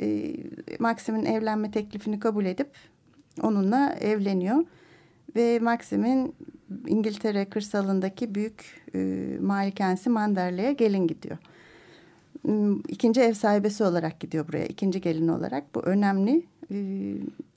[0.00, 0.34] E,
[0.78, 2.70] Maxim'in evlenme teklifini kabul edip
[3.42, 4.64] onunla evleniyor.
[5.36, 6.34] Ve Maxim'in
[6.86, 11.38] İngiltere kırsalındaki büyük e, malikanesi Manderley'e gelin gidiyor.
[12.42, 14.66] Hmm, ikinci ev sahibesi olarak gidiyor buraya.
[14.66, 15.74] ikinci gelin olarak.
[15.74, 16.46] Bu önemli.
[16.72, 16.76] E,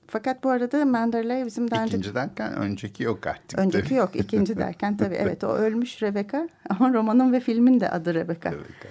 [0.06, 1.96] fakat bu arada Manderley bizim daha önce...
[1.96, 3.58] İkinci derken önceki yok artık.
[3.58, 4.16] Önceki yok.
[4.16, 6.48] ikinci derken tabii evet o ölmüş Rebecca.
[6.68, 8.52] Ama romanın ve filmin de adı Rebecca.
[8.52, 8.88] Rebecca.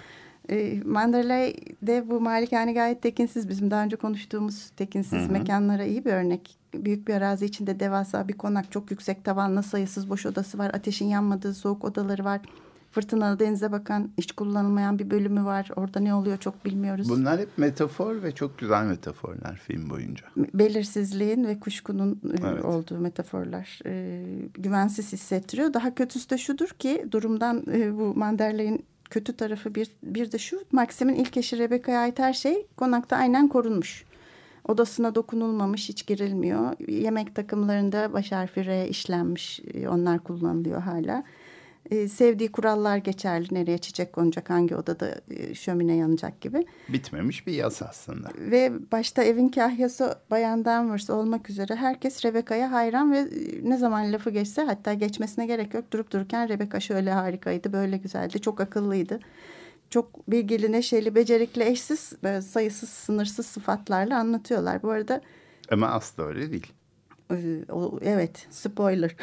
[0.49, 3.49] E, Manderley'de bu malikane gayet tekinsiz.
[3.49, 5.31] Bizim daha önce konuştuğumuz tekinsiz Hı -hı.
[5.31, 6.57] mekanlara iyi bir örnek.
[6.73, 10.71] Büyük bir arazi içinde devasa bir konak, çok yüksek tavanlı, sayısız boş odası var.
[10.73, 12.41] Ateşin yanmadığı soğuk odaları var.
[12.91, 15.69] Fırtınalı denize bakan, hiç kullanılmayan bir bölümü var.
[15.75, 17.10] Orada ne oluyor çok bilmiyoruz.
[17.10, 20.25] Bunlar hep metafor ve çok güzel metaforlar film boyunca.
[20.38, 22.65] Belirsizliğin ve kuşkunun e, evet.
[22.65, 23.79] olduğu metaforlar.
[23.86, 25.73] E, güvensiz hissettiriyor.
[25.73, 30.60] Daha kötüsü de şudur ki durumdan e, bu Manderley'in kötü tarafı bir, bir de şu.
[30.72, 34.06] Maxim'in ilk eşi Rebecca'ya ait her şey konakta aynen korunmuş.
[34.67, 36.74] Odasına dokunulmamış, hiç girilmiyor.
[36.88, 39.60] Yemek takımlarında baş harfi R işlenmiş.
[39.74, 41.24] E, onlar kullanılıyor hala.
[41.91, 43.47] Ee, sevdiği kurallar geçerli.
[43.52, 46.65] Nereye çiçek konacak, hangi odada e, şömine yanacak gibi.
[46.89, 48.30] Bitmemiş bir yas aslında.
[48.38, 54.13] Ve başta evin kahyası Bayan Danvers olmak üzere herkes Rebecca'ya hayran ve e, ne zaman
[54.13, 55.91] lafı geçse hatta geçmesine gerek yok.
[55.93, 59.19] Durup dururken Rebecca şöyle harikaydı, böyle güzeldi, çok akıllıydı.
[59.89, 62.13] Çok bilgili, neşeli, becerikli, eşsiz,
[62.50, 64.84] sayısız, sınırsız sıfatlarla anlatıyorlar.
[64.84, 65.21] Bu arada...
[65.71, 66.73] Ama asla öyle değil.
[67.32, 67.36] Ee,
[68.02, 69.16] evet spoiler.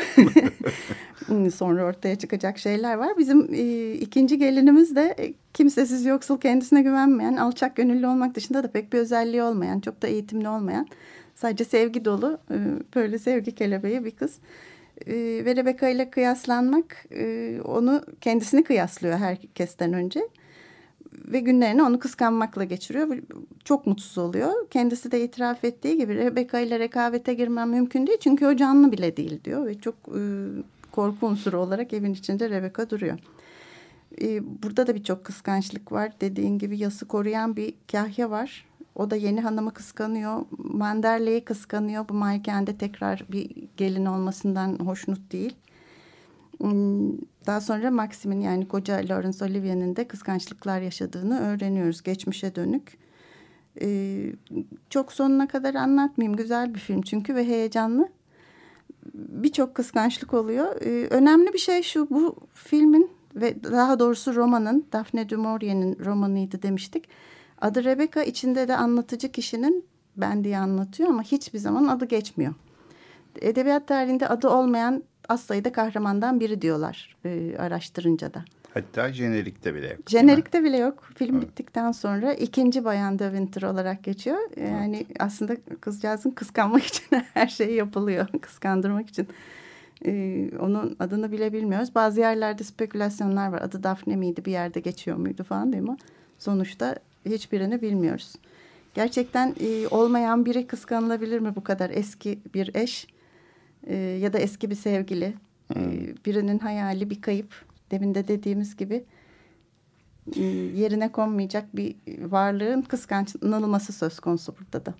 [1.55, 3.19] Sonra ortaya çıkacak şeyler var.
[3.19, 8.73] Bizim e, ikinci gelinimiz de e, kimsesiz yoksul kendisine güvenmeyen alçak gönüllü olmak dışında da
[8.73, 10.87] pek bir özelliği olmayan çok da eğitimli olmayan
[11.35, 12.57] sadece sevgi dolu e,
[12.95, 14.38] böyle sevgi kelebeği bir kız.
[15.07, 15.14] E,
[15.45, 20.29] ve Rebecca ile kıyaslanmak e, onu kendisini kıyaslıyor herkesten önce
[21.28, 23.18] ve günlerini onu kıskanmakla geçiriyor.
[23.64, 24.52] Çok mutsuz oluyor.
[24.70, 28.18] Kendisi de itiraf ettiği gibi Rebecca ile rekabete girmem mümkün değil.
[28.20, 29.66] Çünkü o canlı bile değil diyor.
[29.66, 30.20] Ve çok e,
[30.92, 33.18] korku unsuru olarak evin içinde Rebecca duruyor.
[34.20, 36.12] E, burada da birçok kıskançlık var.
[36.20, 38.66] Dediğin gibi yası koruyan bir kahya var.
[38.94, 40.44] O da yeni hanımı kıskanıyor.
[40.58, 42.08] Manderley'i kıskanıyor.
[42.08, 45.54] Bu Malikan'de tekrar bir gelin olmasından hoşnut değil.
[47.47, 52.99] Daha sonra Maxim'in yani koca Laurence Olivier'in de kıskançlıklar yaşadığını öğreniyoruz geçmişe dönük.
[54.90, 56.37] Çok sonuna kadar anlatmayayım.
[56.37, 58.09] Güzel bir film çünkü ve heyecanlı.
[59.14, 60.77] Birçok kıskançlık oluyor.
[61.11, 67.09] Önemli bir şey şu bu filmin ve daha doğrusu romanın Daphne du Maurier'in romanıydı demiştik.
[67.61, 69.85] Adı Rebecca içinde de anlatıcı kişinin
[70.17, 72.55] ben diye anlatıyor ama hiçbir zaman adı geçmiyor.
[73.40, 78.44] Edebiyat tarihinde adı olmayan az sayıda kahramandan biri diyorlar e, araştırınca da.
[78.74, 80.10] Hatta jenerikte bile yok.
[80.10, 81.10] Jenerikte bile yok.
[81.14, 81.48] Film evet.
[81.48, 84.38] bittikten sonra ikinci Bayan de Winter olarak geçiyor.
[84.56, 85.16] Yani evet.
[85.18, 88.26] aslında kızcağızın kıskanmak için her şey yapılıyor.
[88.42, 89.28] Kıskandırmak için.
[90.06, 91.94] Ee, onun adını bile bilmiyoruz.
[91.94, 93.62] Bazı yerlerde spekülasyonlar var.
[93.62, 95.96] Adı Daphne miydi bir yerde geçiyor muydu falan değil mi?
[96.38, 98.32] Sonuçta hiçbirini bilmiyoruz.
[98.94, 103.13] Gerçekten e, olmayan biri kıskanılabilir mi bu kadar eski bir eş?
[103.87, 105.35] E, ya da eski bir sevgili.
[105.76, 105.80] E,
[106.26, 107.54] birinin hayali bir kayıp.
[107.90, 109.04] Demin de dediğimiz gibi
[110.37, 114.94] e, yerine konmayacak bir varlığın kıskançlanılması söz konusu burada da.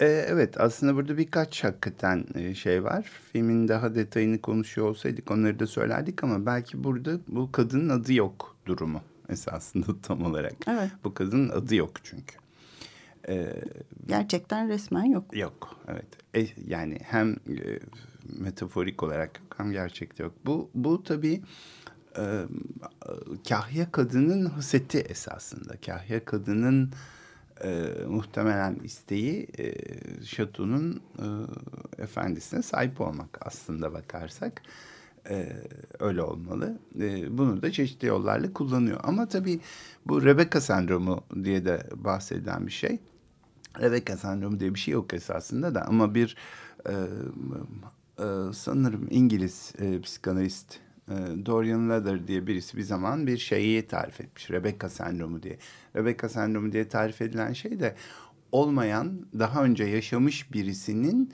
[0.00, 3.10] E, evet aslında burada birkaç hakikaten e, şey var.
[3.32, 8.56] Filmin daha detayını konuşuyor olsaydık onları da söylerdik ama belki burada bu kadının adı yok
[8.66, 10.52] durumu esasında tam olarak.
[10.68, 10.90] Evet.
[11.04, 12.36] Bu kadının adı yok çünkü.
[13.28, 13.52] Ee,
[14.06, 15.36] Gerçekten resmen yok.
[15.36, 16.06] Yok, evet.
[16.36, 17.80] E, yani hem e,
[18.38, 20.32] metaforik olarak hem gerçekte yok.
[20.46, 21.42] Bu, bu tabii
[22.18, 22.42] e,
[23.48, 25.74] kahya kadının haseti esasında.
[25.86, 26.90] Kahya kadının
[27.64, 29.74] e, muhtemelen isteği e,
[30.24, 31.26] şatonun e,
[32.02, 34.62] efendisine sahip olmak aslında bakarsak.
[35.30, 35.48] e,
[36.00, 36.78] öyle olmalı.
[37.00, 39.00] E, bunu da çeşitli yollarla kullanıyor.
[39.02, 39.60] Ama tabii
[40.06, 42.98] bu Rebecca sendromu diye de bahsedilen bir şey.
[43.80, 46.36] Rebecca sendromu diye bir şey yok esasında da ama bir
[46.88, 46.92] e,
[48.18, 51.14] e, sanırım İngiliz e, psikanalist e,
[51.46, 54.50] Dorian Leather diye birisi bir zaman bir şeyi tarif etmiş.
[54.50, 55.58] Rebecca sendromu diye.
[55.96, 57.94] Rebecca sendromu diye tarif edilen şey de
[58.52, 61.32] olmayan, daha önce yaşamış birisinin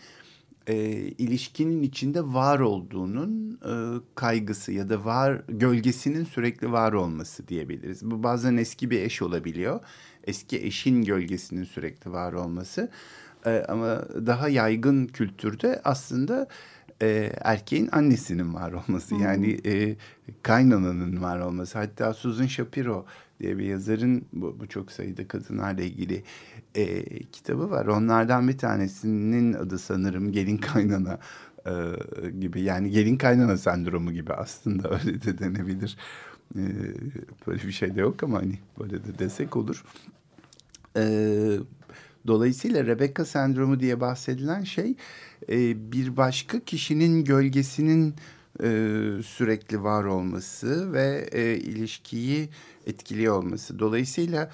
[0.67, 0.75] e,
[1.19, 8.11] ilişkinin içinde var olduğunun e, kaygısı ya da var gölgesinin sürekli var olması diyebiliriz.
[8.11, 9.81] Bu bazen eski bir eş olabiliyor.
[10.27, 12.91] Eski eşin gölgesinin sürekli var olması.
[13.47, 16.49] E, ama daha yaygın kültürde aslında
[17.03, 19.15] e, erkeğin annesinin var olması.
[19.15, 19.23] Hmm.
[19.23, 19.97] Yani e,
[20.43, 21.79] kaynananın var olması.
[21.79, 23.07] Hatta Susan Shapiro
[23.41, 26.23] diye bir yazarın bu, bu çok sayıda kadınlarla ilgili
[26.75, 27.87] e, kitabı var.
[27.87, 31.19] Onlardan bir tanesinin adı sanırım Gelin Kaynana
[31.67, 32.63] e, gibi.
[32.63, 35.97] Yani gelin kaynana sendromu gibi aslında öyle de denebilir.
[36.57, 36.63] E,
[37.47, 39.85] böyle bir şey de yok ama hani böyle de desek olur.
[40.97, 41.05] E,
[42.27, 44.95] dolayısıyla Rebecca sendromu diye bahsedilen şey
[45.49, 48.15] e, bir başka kişinin gölgesinin
[48.63, 48.69] e,
[49.25, 52.49] sürekli var olması ve e, ilişkiyi
[52.87, 53.79] etkiliyor olması.
[53.79, 54.51] Dolayısıyla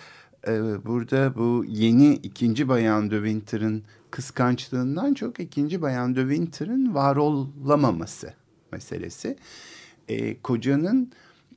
[0.48, 0.52] e,
[0.86, 8.34] burada bu yeni ikinci Bayan de Winter'ın kıskançlığından çok ikinci Bayan de Winter'ın var olamaması
[8.72, 9.36] meselesi.
[10.08, 11.12] E, kocanın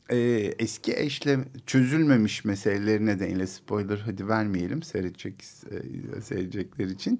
[0.10, 0.18] e,
[0.60, 7.20] eski eşle çözülmemiş meseleleri nedeniyle spoiler hadi vermeyelim seyredecek e, seyredecekler için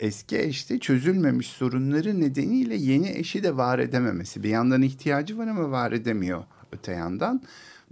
[0.00, 4.42] eski eşte çözülmemiş sorunları nedeniyle yeni eşi de var edememesi.
[4.42, 7.42] Bir yandan ihtiyacı var ama var edemiyor öte yandan.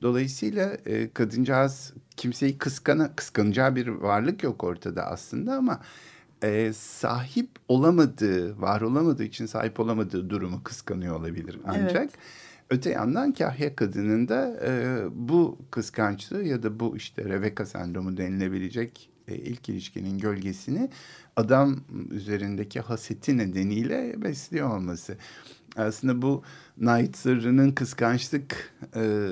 [0.03, 5.81] Dolayısıyla e, kadıncağız kimseyi kıskana, kıskanacağı bir varlık yok ortada aslında ama
[6.43, 11.97] e, sahip olamadığı, var olamadığı için sahip olamadığı durumu kıskanıyor olabilir ancak.
[11.97, 12.13] Evet.
[12.71, 19.11] Öte yandan kahya kadının da e, bu kıskançlığı ya da bu işte Rebecca sendromu denilebilecek
[19.29, 20.91] e, ilk ilişkinin gölgesini
[21.37, 21.77] adam
[22.11, 25.17] üzerindeki haseti nedeniyle besliyor olması.
[25.77, 26.43] Aslında bu
[26.79, 29.29] Night Sırrı'nın kıskançlık e,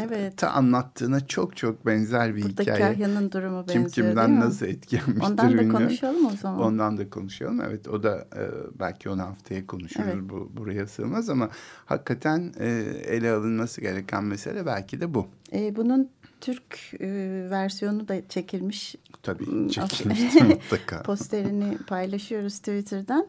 [0.00, 0.36] evet.
[0.36, 2.78] ta anlattığına çok çok benzer bir Burada hikaye.
[2.78, 5.72] Burada Kahya'nın durumu benziyor Kim kimden nasıl etkilenmiştir Ondan da bilmiyorum.
[5.72, 6.60] konuşalım o zaman.
[6.60, 7.60] Ondan da konuşalım.
[7.60, 8.42] Evet o da e,
[8.80, 10.06] belki onu haftaya konuşuruz.
[10.12, 10.22] Evet.
[10.22, 11.50] Bu, buraya sığmaz ama
[11.86, 12.68] hakikaten e,
[13.04, 15.26] ele alınması gereken mesele belki de bu.
[15.52, 16.10] E, bunun
[16.40, 17.08] Türk e,
[17.50, 18.96] versiyonu da çekilmiş.
[19.22, 21.02] Tabii hmm, çekilmiştir mutlaka.
[21.06, 23.26] Posterini paylaşıyoruz Twitter'dan.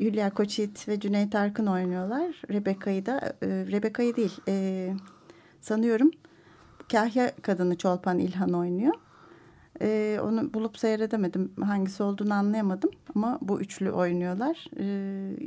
[0.00, 2.42] Hülya Koçyiğit ve Cüneyt Arkın oynuyorlar.
[2.50, 4.94] Rebecca'yı da, e, Rebecca'yı değil e,
[5.60, 6.10] sanıyorum
[6.92, 8.94] Kahya kadını Çolpan İlhan oynuyor.
[9.82, 11.52] E, onu bulup seyredemedim.
[11.60, 12.90] Hangisi olduğunu anlayamadım.
[13.14, 14.66] Ama bu üçlü oynuyorlar.
[14.78, 14.84] E,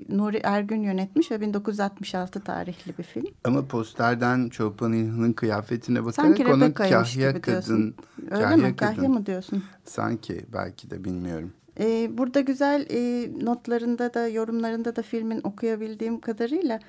[0.10, 3.26] Nuri Ergün yönetmiş ve 1966 tarihli bir film.
[3.44, 7.96] Ama posterden Çolpan İlhan'ın kıyafetine bakarak Sanki onun Kahya kadın.
[8.32, 8.76] Öyle Kahya mi?
[8.76, 8.96] Kadın.
[8.96, 9.64] Kahya mı diyorsun?
[9.86, 11.52] Sanki belki de bilmiyorum.
[11.80, 16.80] Ee, burada güzel e, notlarında da yorumlarında da filmin okuyabildiğim kadarıyla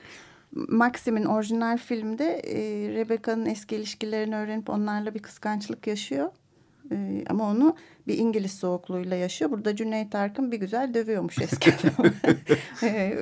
[0.55, 2.59] Maxim'in orijinal filmde e,
[2.95, 6.30] Rebecca'nın eski ilişkilerini öğrenip onlarla bir kıskançlık yaşıyor.
[6.91, 7.76] E, ama onu
[8.07, 9.51] bir İngiliz soğukluğuyla yaşıyor.
[9.51, 11.70] Burada Cüneyt Arkın bir güzel dövüyormuş eski
[12.82, 13.18] e,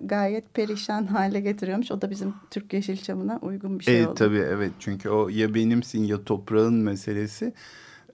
[0.00, 1.90] Gayet perişan hale getiriyormuş.
[1.90, 4.14] O da bizim Türk Yeşilçam'ına uygun bir şey e, oldu.
[4.14, 7.52] Tabii evet çünkü o ya benimsin ya toprağın meselesi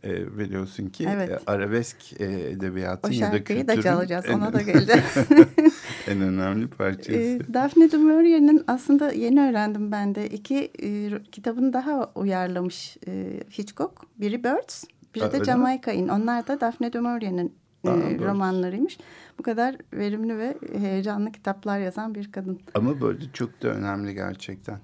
[0.04, 1.30] e, biliyorsun ki evet.
[1.30, 3.60] e, arabesk e, edebiyatın ya da kültürün...
[3.60, 5.16] O şarkıyı da çalacağız ona da geleceğiz.
[6.08, 7.12] en önemli parçası.
[7.12, 13.40] E, Daphne du Maurier'in aslında yeni öğrendim ben de iki e, kitabını daha uyarlamış e,
[13.58, 13.92] Hitchcock.
[14.16, 14.84] Biri Birds,
[15.14, 16.08] biri de Jamaica In.
[16.08, 18.98] Onlar da Daphne du Maurier'in e, romanlarıymış.
[19.38, 22.60] Bu kadar verimli ve heyecanlı kitaplar yazan bir kadın.
[22.74, 24.78] Ama böyle çok da önemli gerçekten.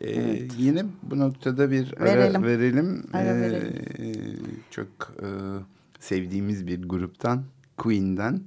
[0.00, 0.52] Ee, evet.
[0.58, 2.42] Yine bu noktada bir ara verelim.
[2.42, 3.06] verelim.
[3.12, 3.74] Ara ee, verelim.
[4.70, 4.88] Çok
[5.22, 5.28] e,
[6.00, 7.44] sevdiğimiz bir gruptan
[7.76, 8.40] Queen'den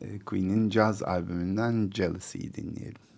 [0.00, 3.09] e, Queen'in caz albümünden Jealousy'yi dinleyelim.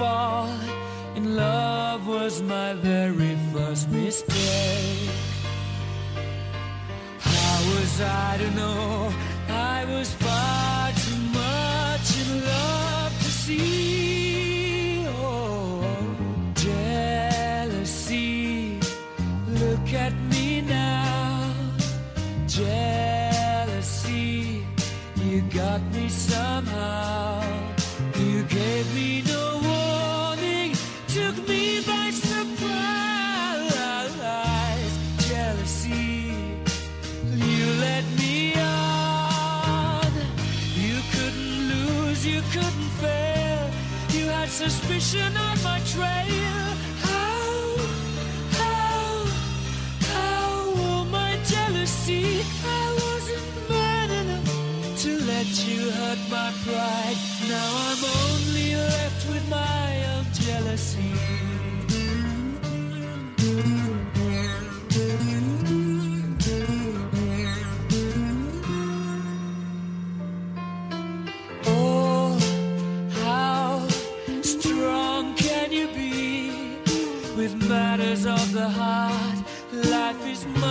[0.00, 0.48] fall
[1.14, 5.10] in love was my very first mistake.
[7.18, 9.12] How was I to know
[9.48, 10.08] I was
[44.50, 46.69] suspicion on my trail.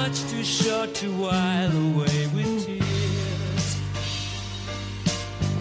[0.10, 3.68] Much too short to while away with tears.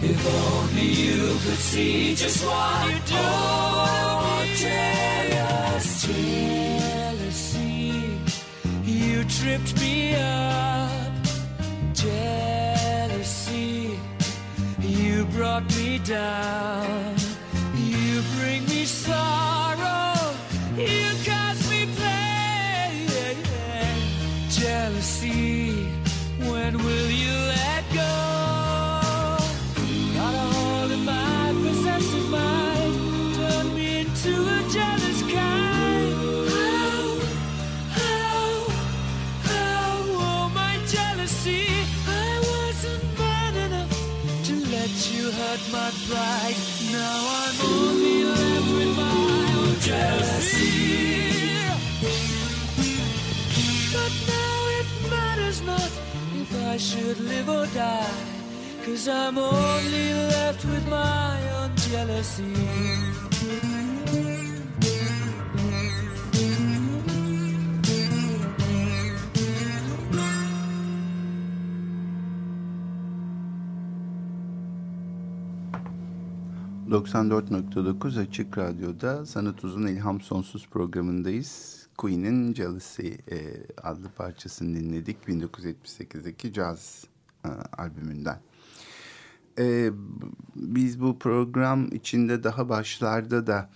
[0.01, 3.15] If only you could see just what you do.
[3.15, 6.23] Oh, jealousy.
[6.79, 7.93] jealousy.
[8.83, 11.13] You tripped me up.
[11.93, 13.99] Jealousy.
[14.79, 17.15] You brought me down.
[17.75, 19.48] You bring me sorrow.
[25.21, 25.68] Jealousy.
[57.39, 58.11] Live or die.
[58.85, 62.43] Cause I'm only left with my own jealousy.
[76.89, 81.79] ...94.9 Açık Radyo'da Sanat Uzun İlham Sonsuz programındayız.
[81.97, 83.37] Queen'in Jealousy e,
[83.83, 87.18] adlı parçasını dinledik 1978'deki Jazz e,
[87.77, 88.39] albümünden.
[89.59, 89.89] E,
[90.55, 93.69] biz bu program içinde daha başlarda da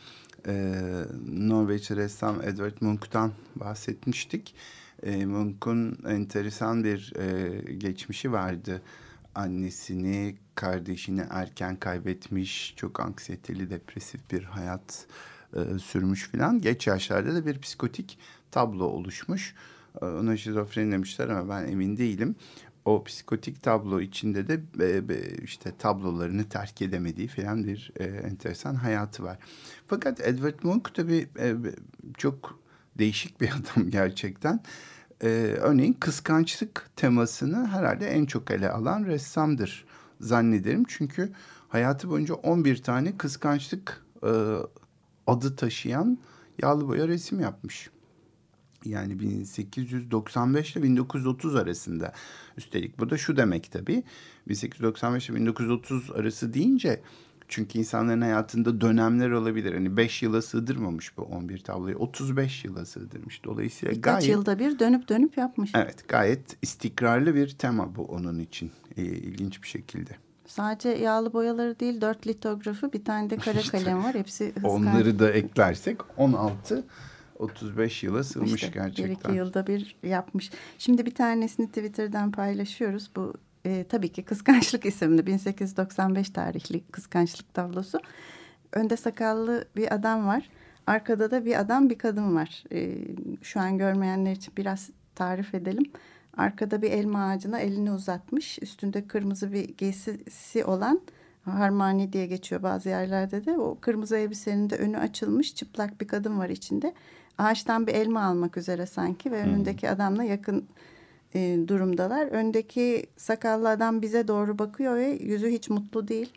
[0.48, 0.84] e,
[1.28, 4.56] Norveç ressam Edvard Munch'tan bahsetmiştik.
[5.04, 8.82] E, Munch'un enteresan bir e, geçmişi vardı.
[9.36, 15.08] Annesini, kardeşini erken kaybetmiş, çok anksiyeteli, depresif bir hayat
[15.56, 16.62] e, sürmüş filan.
[16.62, 18.20] Geç yaşlarda da bir psikotik
[18.52, 19.56] tablo oluşmuş.
[20.02, 22.36] E, ona şizofreni demişler ama ben emin değilim.
[22.86, 28.76] O psikotik tablo içinde de e, e, işte tablolarını terk edemediği filan bir e, enteresan
[28.76, 29.38] hayatı var.
[29.88, 31.56] Fakat Edward Munch tabii e,
[32.18, 32.60] çok
[32.98, 34.64] değişik bir adam gerçekten.
[35.24, 35.28] Ee,
[35.60, 39.86] örneğin kıskançlık temasını herhalde en çok ele alan ressamdır
[40.22, 40.84] zannederim.
[40.88, 41.32] Çünkü
[41.70, 44.32] hayatı boyunca 11 tane kıskançlık e,
[45.28, 46.18] adı taşıyan
[46.62, 47.90] yağlı boya resim yapmış.
[48.86, 52.14] Yani 1895 ile 1930 arasında.
[52.58, 54.04] Üstelik bu da şu demek tabii.
[54.48, 57.02] 1895 ile 1930 arası deyince
[57.48, 59.74] çünkü insanların hayatında dönemler olabilir.
[59.74, 61.98] Hani 5 yıla sığdırmamış bu 11 tabloyu.
[61.98, 63.44] 35 yıla sığdırmış.
[63.44, 64.30] Dolayısıyla Birkaç gayet...
[64.30, 65.72] yılda bir dönüp dönüp yapmış.
[65.76, 68.72] Evet gayet istikrarlı bir tema bu onun için.
[68.98, 70.12] Ee, ilginç bir şekilde.
[70.46, 74.16] Sadece yağlı boyaları değil dört litografı bir tane de kara kalem var.
[74.16, 74.72] Hepsi hızkan.
[74.72, 76.86] Onları da eklersek 16
[77.40, 79.06] 35 yıla sığmış işte, gerçekten.
[79.06, 80.52] Bir iki yılda bir yapmış.
[80.78, 83.12] Şimdi bir tanesini Twitter'dan paylaşıyoruz.
[83.16, 83.34] Bu
[83.66, 88.00] e, tabii ki Kıskançlık isimli 1895 tarihli Kıskançlık tablosu.
[88.72, 90.50] Önde sakallı bir adam var.
[90.88, 92.64] Arkada da bir adam bir kadın var.
[92.72, 92.96] E,
[93.42, 95.92] şu an görmeyenler için biraz tarif edelim.
[96.38, 98.60] Arkada bir elma ağacına elini uzatmış.
[98.62, 101.02] Üstünde kırmızı bir giysisi olan
[101.46, 103.58] harmani diye geçiyor bazı yerlerde de.
[103.58, 106.94] O kırmızı elbisenin de önü açılmış çıplak bir kadın var içinde.
[107.38, 109.52] Ağaçtan bir elma almak üzere sanki ve hmm.
[109.52, 110.66] önündeki adamla yakın
[111.36, 112.28] e, durumdalar.
[112.28, 116.34] Öndeki sakallı adam bize doğru bakıyor ve yüzü hiç mutlu değil.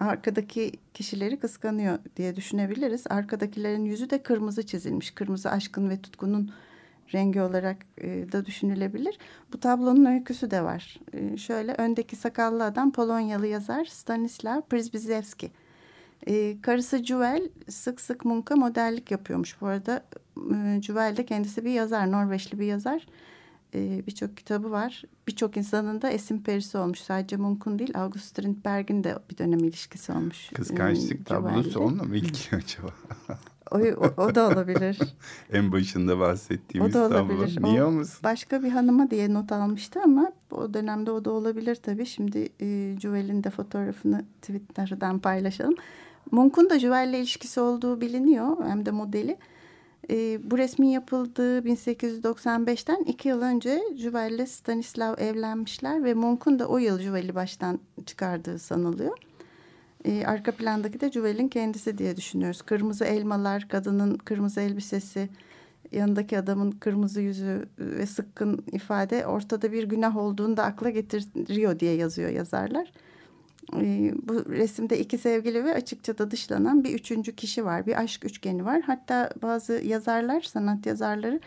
[0.00, 3.04] Arkadaki kişileri kıskanıyor diye düşünebiliriz.
[3.10, 5.10] Arkadakilerin yüzü de kırmızı çizilmiş.
[5.10, 6.52] Kırmızı aşkın ve tutkunun
[7.14, 9.18] rengi olarak e, da düşünülebilir.
[9.52, 11.00] Bu tablonun öyküsü de var.
[11.12, 15.50] E, şöyle öndeki sakallı adam Polonyalı yazar Stanislav Przybyszewski.
[16.26, 19.60] E, karısı Juvel sık sık Munch'a modellik yapıyormuş.
[19.60, 20.04] Bu arada
[20.54, 23.06] e, Juvel de kendisi bir yazar, Norveçli bir yazar.
[23.74, 25.02] e, birçok kitabı var.
[25.28, 27.00] Birçok insanın da esim perisi olmuş.
[27.00, 30.48] Sadece Munk'un değil August Strindberg'in de bir dönem ilişkisi olmuş.
[30.54, 32.88] Kıskançlık e, tablosu onunla mı ilgili acaba?
[33.70, 34.98] o, o, o da olabilir.
[35.52, 37.54] en başında bahsettiğimiz o da olabilir.
[37.56, 37.68] tablo.
[37.68, 38.20] Niye olmasın?
[38.24, 42.06] Başka bir hanıma diye not almıştı ama o dönemde o da olabilir tabii.
[42.06, 45.74] Şimdi e, Juvel'in de fotoğrafını Twitter'dan paylaşalım.
[46.30, 48.64] Munk'un da Juvel'le ilişkisi olduğu biliniyor.
[48.66, 49.36] Hem de modeli.
[50.10, 56.66] E, bu resmin yapıldığı 1895'ten iki yıl önce Juvel ile Stanislav evlenmişler ve Munk'un da
[56.66, 59.18] o yıl Juvel'i baştan çıkardığı sanılıyor.
[60.04, 62.62] E, arka plandaki de Juvel'in kendisi diye düşünüyoruz.
[62.62, 65.28] Kırmızı elmalar, kadının kırmızı elbisesi,
[65.92, 71.94] yanındaki adamın kırmızı yüzü ve sıkkın ifade ortada bir günah olduğunu da akla getiriyor diye
[71.94, 72.92] yazıyor yazarlar.
[73.76, 77.86] Ee, bu resimde iki sevgili ve açıkça da dışlanan bir üçüncü kişi var.
[77.86, 78.82] Bir aşk üçgeni var.
[78.86, 81.40] Hatta bazı yazarlar, sanat yazarları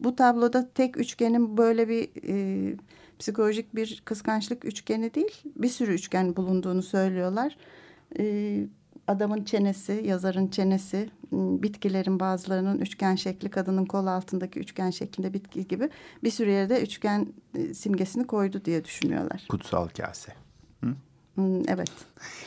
[0.00, 2.76] bu tabloda tek üçgenin böyle bir e,
[3.18, 7.56] psikolojik bir kıskançlık üçgeni değil, bir sürü üçgen bulunduğunu söylüyorlar.
[8.18, 8.66] E,
[9.06, 15.90] adamın çenesi, yazarın çenesi, bitkilerin bazılarının üçgen şekli, kadının kol altındaki üçgen şeklinde bitki gibi
[16.24, 19.46] bir sürü yerde üçgen e, simgesini koydu diye düşünüyorlar.
[19.48, 20.43] Kutsal kase.
[21.34, 21.90] Hmm, evet.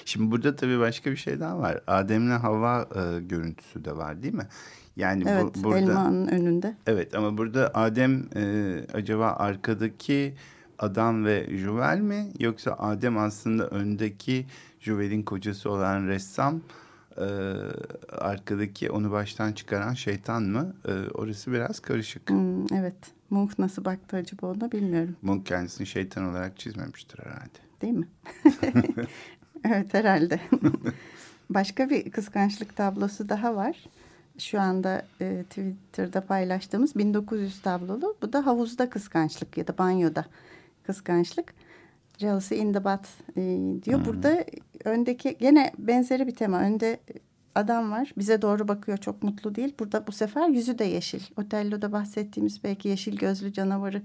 [0.05, 1.81] Şimdi burada tabii başka bir şey daha var.
[1.87, 4.47] Adem'le Hava e, görüntüsü de var değil mi?
[4.95, 6.75] Yani evet, bu, burada elmanın önünde.
[6.87, 10.35] Evet ama burada Adem e, acaba arkadaki
[10.79, 14.45] adam ve Juvel mi yoksa Adem aslında öndeki
[14.79, 16.61] Juvel'in kocası olan ressam
[17.17, 17.25] e,
[18.11, 20.75] arkadaki onu baştan çıkaran şeytan mı?
[20.87, 22.29] E, orası biraz karışık.
[22.29, 22.97] Hmm, evet.
[23.29, 25.15] Munk nasıl baktı acaba ona bilmiyorum.
[25.21, 27.66] Munk kendisini şeytan olarak çizmemiştir herhalde.
[27.81, 28.07] Değil mi?
[29.65, 30.39] evet herhalde.
[31.49, 33.83] Başka bir kıskançlık tablosu daha var.
[34.37, 38.17] Şu anda e, Twitter'da paylaştığımız 1900 tablolu.
[38.21, 40.25] Bu da havuzda kıskançlık ya da banyoda
[40.83, 41.53] kıskançlık.
[42.17, 43.07] Jealousy in the Butt
[43.37, 43.41] e,
[43.83, 43.99] diyor.
[43.99, 44.05] Hmm.
[44.05, 44.45] Burada
[44.83, 46.59] öndeki gene benzeri bir tema.
[46.59, 46.99] Önde
[47.55, 48.13] adam var.
[48.17, 48.97] Bize doğru bakıyor.
[48.97, 49.75] Çok mutlu değil.
[49.79, 51.21] Burada bu sefer yüzü de yeşil.
[51.37, 54.01] Otello'da bahsettiğimiz belki yeşil gözlü canavarı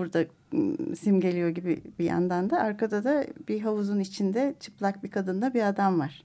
[0.00, 0.24] burada
[0.54, 2.60] ıı, simgeliyor gibi bir yandan da.
[2.60, 6.24] Arkada da bir havuzun içinde çıplak bir kadınla bir adam var.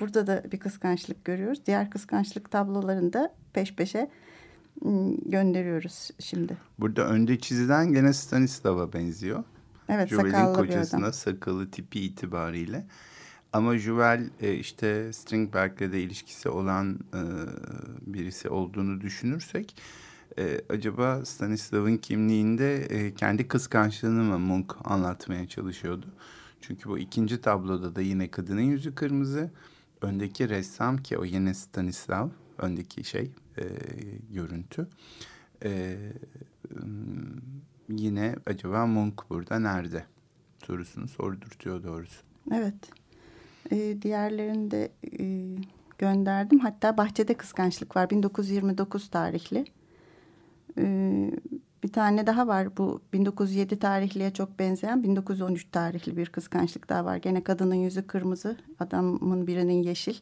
[0.00, 1.66] Burada da bir kıskançlık görüyoruz.
[1.66, 4.10] Diğer kıskançlık tablolarında peş peşe
[4.84, 6.56] ıı, gönderiyoruz şimdi.
[6.78, 9.44] Burada önde çizilen gene Stanislav'a benziyor.
[9.88, 11.12] Evet Juvel'in sakallı kocasına, bir adam.
[11.12, 12.86] sakalı tipi itibariyle.
[13.52, 17.22] Ama Juvel e, işte Strindberg'le de ilişkisi olan e,
[18.06, 19.76] birisi olduğunu düşünürsek
[20.38, 26.06] e, acaba Stanislav'ın kimliğinde e, kendi kıskançlığını mı Munch anlatmaya çalışıyordu?
[26.60, 29.50] Çünkü bu ikinci tabloda da yine kadının yüzü kırmızı.
[30.00, 32.28] Öndeki ressam ki o yine Stanislav,
[32.58, 33.64] öndeki şey e,
[34.30, 34.88] görüntü.
[35.64, 35.96] E,
[37.88, 40.04] yine acaba Munch burada nerede?
[40.66, 42.22] Sorusunu sordurtuyor doğrusu.
[42.52, 42.74] Evet.
[43.70, 45.24] Ee, diğerlerini de e,
[45.98, 46.58] gönderdim.
[46.58, 48.10] Hatta Bahçede Kıskançlık var.
[48.10, 49.64] 1929 tarihli.
[50.78, 51.30] Ee,
[51.82, 57.16] bir tane daha var bu 1907 tarihliye çok benzeyen 1913 tarihli bir kıskançlık daha var.
[57.16, 60.16] Gene kadının yüzü kırmızı, adamın birinin yeşil.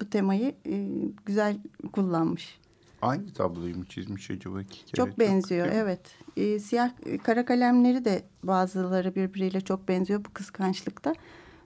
[0.00, 0.88] Bu temayı e,
[1.26, 1.56] güzel
[1.92, 2.58] kullanmış.
[3.02, 4.96] Aynı tabloyu mu çizmiş acaba iki kere?
[4.96, 6.00] Çok benziyor çok, evet.
[6.36, 6.90] E, siyah
[7.22, 11.14] kara kalemleri de bazıları birbiriyle çok benziyor bu kıskançlıkta.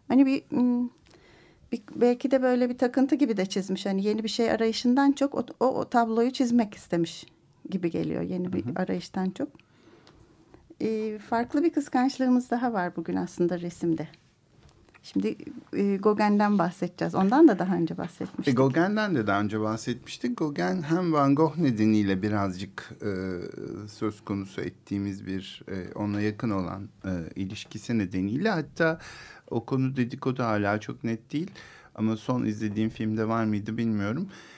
[0.08, 0.42] Hani bir,
[1.72, 3.86] bir belki de böyle bir takıntı gibi de çizmiş.
[3.86, 7.26] Hani yeni bir şey arayışından çok o, o, o tabloyu çizmek istemiş
[7.70, 8.72] gibi geliyor yeni bir hı hı.
[8.76, 9.48] arayıştan çok.
[10.80, 14.08] E, farklı bir kıskançlığımız daha var bugün aslında resimde.
[15.02, 15.36] Şimdi
[15.72, 17.14] e, Gauguin'den bahsedeceğiz.
[17.14, 18.54] Ondan da daha önce bahsetmiştik.
[18.54, 20.36] E, Gauguin'den de daha önce bahsetmiştik.
[20.36, 23.12] Gauguin hem Van Gogh nedeniyle birazcık e,
[23.88, 28.98] söz konusu ettiğimiz bir e, ona yakın olan e, ilişkisi nedeniyle hatta
[29.50, 31.50] o konu dedikodu hala çok net değil.
[31.94, 34.51] Ama son izlediğim filmde var mıydı bilmiyorum e,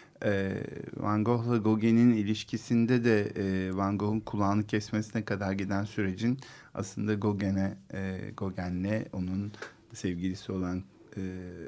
[0.96, 6.38] Van Gogh'la Gauguin'in ilişkisinde de e, Van Gogh'un kulağını kesmesine kadar giden sürecin
[6.74, 9.52] aslında Gauguin'e e, onun
[9.92, 10.82] sevgilisi olan
[11.16, 11.20] e,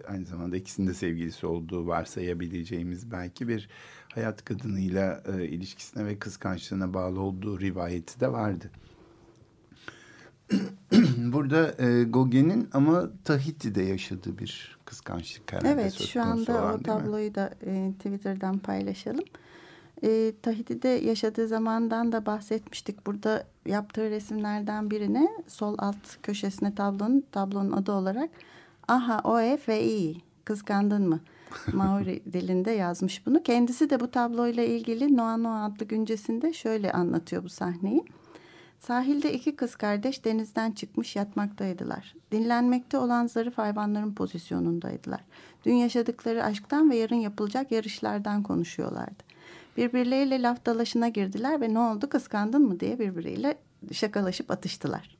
[0.09, 3.68] aynı zamanda ikisinin de sevgilisi olduğu varsayabileceğimiz belki bir
[4.14, 8.70] hayat kadınıyla e, ilişkisine ve kıskançlığına bağlı olduğu rivayeti de vardı.
[11.33, 17.35] Burada e, Gauguin'in ama Tahiti'de yaşadığı bir kıskançlık herhalde Evet şu anda olan, o tabloyu
[17.35, 19.25] da e, Twitter'dan paylaşalım.
[20.03, 23.07] E, Tahiti'de yaşadığı zamandan da bahsetmiştik.
[23.07, 28.31] Burada yaptığı resimlerden birine sol alt köşesine tablonun tablonun adı olarak
[28.89, 31.21] Aha Oe ve İ kıskandın mı?
[31.73, 33.43] Maori dilinde yazmış bunu.
[33.43, 38.05] Kendisi de bu tabloyla ilgili Noa Noa adlı güncesinde şöyle anlatıyor bu sahneyi.
[38.79, 42.14] Sahilde iki kız kardeş denizden çıkmış yatmaktaydılar.
[42.33, 45.20] Dinlenmekte olan zarif hayvanların pozisyonundaydılar.
[45.64, 49.22] Dün yaşadıkları aşktan ve yarın yapılacak yarışlardan konuşuyorlardı.
[49.77, 53.59] Birbirleriyle laf dalaşına girdiler ve ne oldu kıskandın mı diye birbiriyle
[53.93, 55.16] şakalaşıp atıştılar.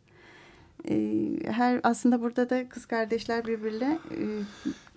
[0.89, 4.23] Ee, her aslında burada da kız kardeşler birbirle e,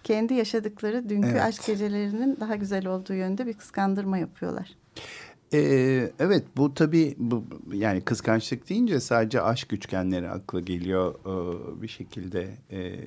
[0.03, 1.41] kendi yaşadıkları dünkü evet.
[1.41, 4.75] aşk gecelerinin daha güzel olduğu yönde bir kıskandırma yapıyorlar.
[5.53, 7.43] Ee, evet bu tabii bu,
[7.73, 11.15] yani kıskançlık deyince sadece aşk üçgenleri akla geliyor.
[11.25, 12.99] Ee, bir şekilde e,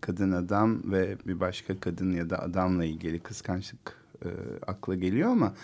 [0.00, 4.28] kadın adam ve bir başka kadın ya da adamla ilgili kıskançlık e,
[4.66, 5.54] akla geliyor ama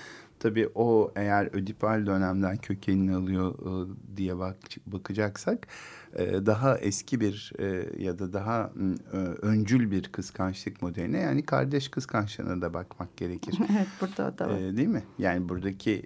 [0.41, 5.67] tabii o eğer ödipal dönemden kökenini alıyor e, diye bak, bakacaksak
[6.17, 8.73] e, daha eski bir e, ya da daha
[9.13, 13.59] e, öncül bir kıskançlık modeline yani kardeş kıskançlığına da bakmak gerekir.
[13.73, 14.59] evet burada da var.
[14.77, 15.03] Değil mi?
[15.19, 16.01] Yani buradaki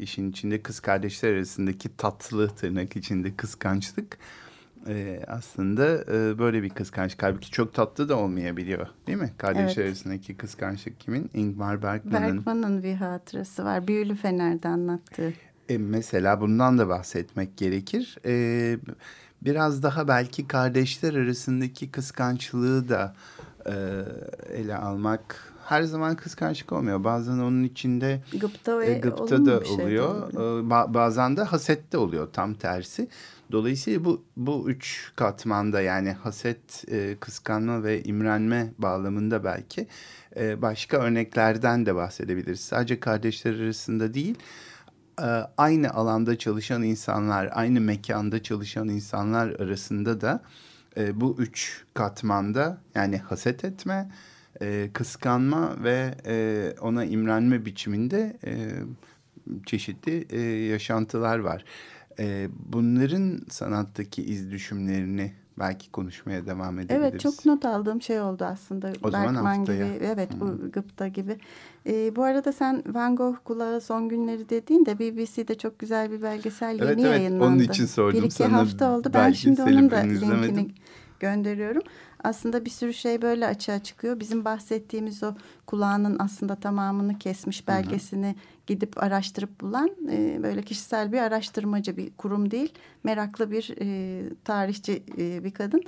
[0.00, 4.18] işin içinde kız kardeşler arasındaki tatlı tırnak içinde kıskançlık
[5.26, 6.06] aslında
[6.38, 7.22] böyle bir kıskançlık.
[7.22, 9.32] Halbuki çok tatlı da olmayabiliyor değil mi?
[9.38, 9.88] Kardeşler evet.
[9.92, 11.30] arasındaki kıskançlık kimin?
[11.34, 12.36] Ingmar Bergman'ın.
[12.36, 13.88] Bergman'ın bir hatırası var.
[13.88, 15.32] Büyülü Fener'de anlattığı.
[15.68, 18.18] E, mesela bundan da bahsetmek gerekir.
[18.26, 18.78] E,
[19.42, 23.14] biraz daha belki kardeşler arasındaki kıskançlığı da
[23.66, 23.74] e,
[24.54, 27.04] ele almak her zaman kıskançlık olmuyor.
[27.04, 30.32] Bazen onun içinde gıpta, ve e, gıpta da şey oluyor.
[30.32, 33.08] E, ba bazen de haset de oluyor tam tersi.
[33.52, 39.86] Dolayısıyla bu bu üç katmanda yani haset, e, kıskanma ve imrenme bağlamında belki
[40.36, 42.60] e, başka örneklerden de bahsedebiliriz.
[42.60, 44.38] Sadece kardeşler arasında değil
[45.20, 45.26] e,
[45.56, 50.42] aynı alanda çalışan insanlar, aynı mekanda çalışan insanlar arasında da
[50.96, 54.10] e, bu üç katmanda yani haset etme,
[54.60, 56.14] e, kıskanma ve
[56.80, 58.36] ona imrenme biçiminde
[59.66, 60.36] çeşitli
[60.70, 61.64] yaşantılar var.
[62.72, 67.02] Bunların sanattaki iz düşümlerini belki konuşmaya devam edebiliriz.
[67.10, 68.92] Evet çok not aldığım şey oldu aslında.
[69.02, 69.86] O Bergman zaman haftaya.
[69.86, 70.70] gibi evet bu hmm.
[70.70, 71.36] Gıpta gibi.
[71.86, 76.78] Ee, bu arada sen Van Gogh kulağı son günleri dediğinde BBC'de çok güzel bir belgesel
[76.80, 77.44] evet, yeni evet, yayınlandı.
[77.44, 79.10] Onun için sordum Bir iki sana hafta oldu.
[79.14, 80.68] Ben şimdi onun da linkini
[81.20, 81.82] gönderiyorum.
[82.24, 84.20] Aslında bir sürü şey böyle açığa çıkıyor.
[84.20, 85.34] Bizim bahsettiğimiz o
[85.66, 88.34] kulağının aslında tamamını kesmiş belgesini hı hı.
[88.66, 92.74] gidip araştırıp bulan e, böyle kişisel bir araştırmacı bir kurum değil.
[93.04, 95.82] Meraklı bir e, tarihçi e, bir kadın.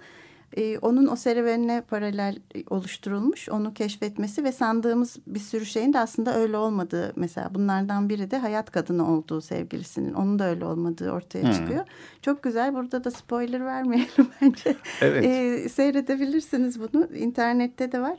[0.56, 2.38] E, onun o serüvenine paralel
[2.70, 3.48] oluşturulmuş.
[3.48, 7.12] Onu keşfetmesi ve sandığımız bir sürü şeyin de aslında öyle olmadığı.
[7.16, 10.14] Mesela bunlardan biri de hayat kadını olduğu sevgilisinin.
[10.14, 11.52] Onun da öyle olmadığı ortaya hmm.
[11.52, 11.84] çıkıyor.
[12.22, 12.74] Çok güzel.
[12.74, 14.76] Burada da spoiler vermeyelim bence.
[15.00, 15.24] Evet.
[15.24, 17.08] E, seyredebilirsiniz bunu.
[17.16, 18.18] İnternette de var.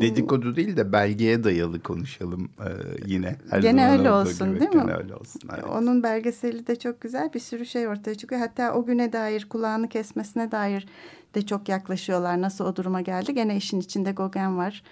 [0.00, 2.64] Dedikodu değil de belgeye dayalı konuşalım ee,
[3.06, 3.36] yine.
[3.50, 4.60] Her Gene öyle olsun gibi.
[4.60, 4.82] değil mi?
[4.82, 5.42] Gene öyle olsun.
[5.54, 5.64] Evet.
[5.64, 8.40] Onun belgeseli de çok güzel bir sürü şey ortaya çıkıyor.
[8.40, 10.86] Hatta o güne dair kulağını kesmesine dair
[11.34, 12.40] de çok yaklaşıyorlar.
[12.40, 13.34] Nasıl o duruma geldi?
[13.34, 14.82] Gene işin içinde Gogen var.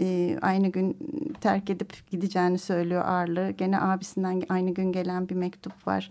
[0.00, 0.96] Ee, aynı gün
[1.40, 3.50] terk edip gideceğini söylüyor ağırlığı.
[3.50, 6.10] Gene abisinden aynı gün gelen bir mektup var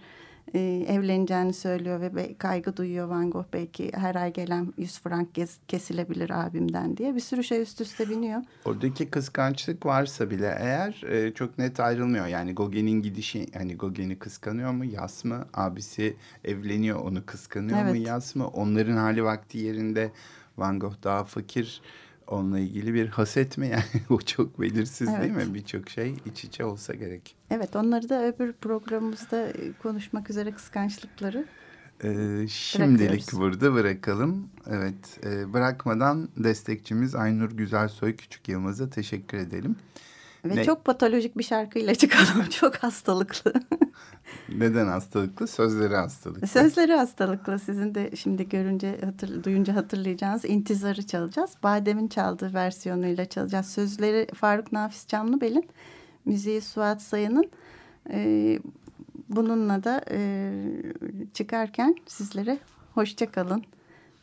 [0.54, 5.28] e, evleneceğini söylüyor ve kaygı duyuyor Van Gogh belki her ay gelen 100 frank
[5.68, 8.41] kesilebilir abimden diye bir sürü şey üst üste biniyor.
[8.66, 12.28] Oradaki kıskançlık varsa bile eğer e, çok net ayrılmıyor.
[12.28, 15.45] Yani Gogen'in gidişi hani Gogen'i kıskanıyor mu Yas mı?
[15.54, 17.91] Abisi evleniyor onu kıskanıyor evet.
[17.91, 18.48] mu Yas mı?
[18.48, 20.12] Onların hali vakti yerinde
[20.58, 21.82] Van Gogh daha fakir
[22.28, 25.21] onunla ilgili bir haset mi yani o çok belirsiz evet.
[25.21, 25.53] değil mi?
[25.53, 27.36] Birçok şey iç içe olsa gerek.
[27.49, 31.45] Evet onları da öbür programımızda e, konuşmak üzere kıskançlıkları
[32.03, 34.49] ee, şimdilik burada bırakalım.
[34.67, 39.75] Evet e, bırakmadan destekçimiz Aynur Güzelsoy Küçük Yılmaz'a teşekkür edelim.
[40.45, 40.63] Ve ne?
[40.63, 42.49] çok patolojik bir şarkıyla çıkalım.
[42.49, 43.53] Çok hastalıklı.
[44.49, 45.47] Neden hastalıklı?
[45.47, 46.47] Sözleri hastalıklı.
[46.47, 47.59] Sözleri hastalıklı.
[47.59, 51.51] Sizin de şimdi görünce, hatır, duyunca hatırlayacağınız intizarı çalacağız.
[51.63, 53.65] Badem'in çaldığı versiyonuyla çalacağız.
[53.65, 55.69] Sözleri Faruk Nafiz Çamlıbel'in,
[56.25, 57.51] müziği Suat Sayın'ın.
[58.09, 58.59] Ee,
[59.29, 60.51] bununla da e,
[61.33, 62.59] çıkarken sizlere
[62.93, 63.63] hoşça kalın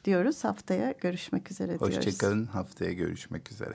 [0.04, 0.44] diyoruz.
[0.44, 1.96] Haftaya görüşmek üzere diyoruz.
[1.96, 2.46] Hoşça kalın.
[2.46, 3.74] Haftaya görüşmek üzere.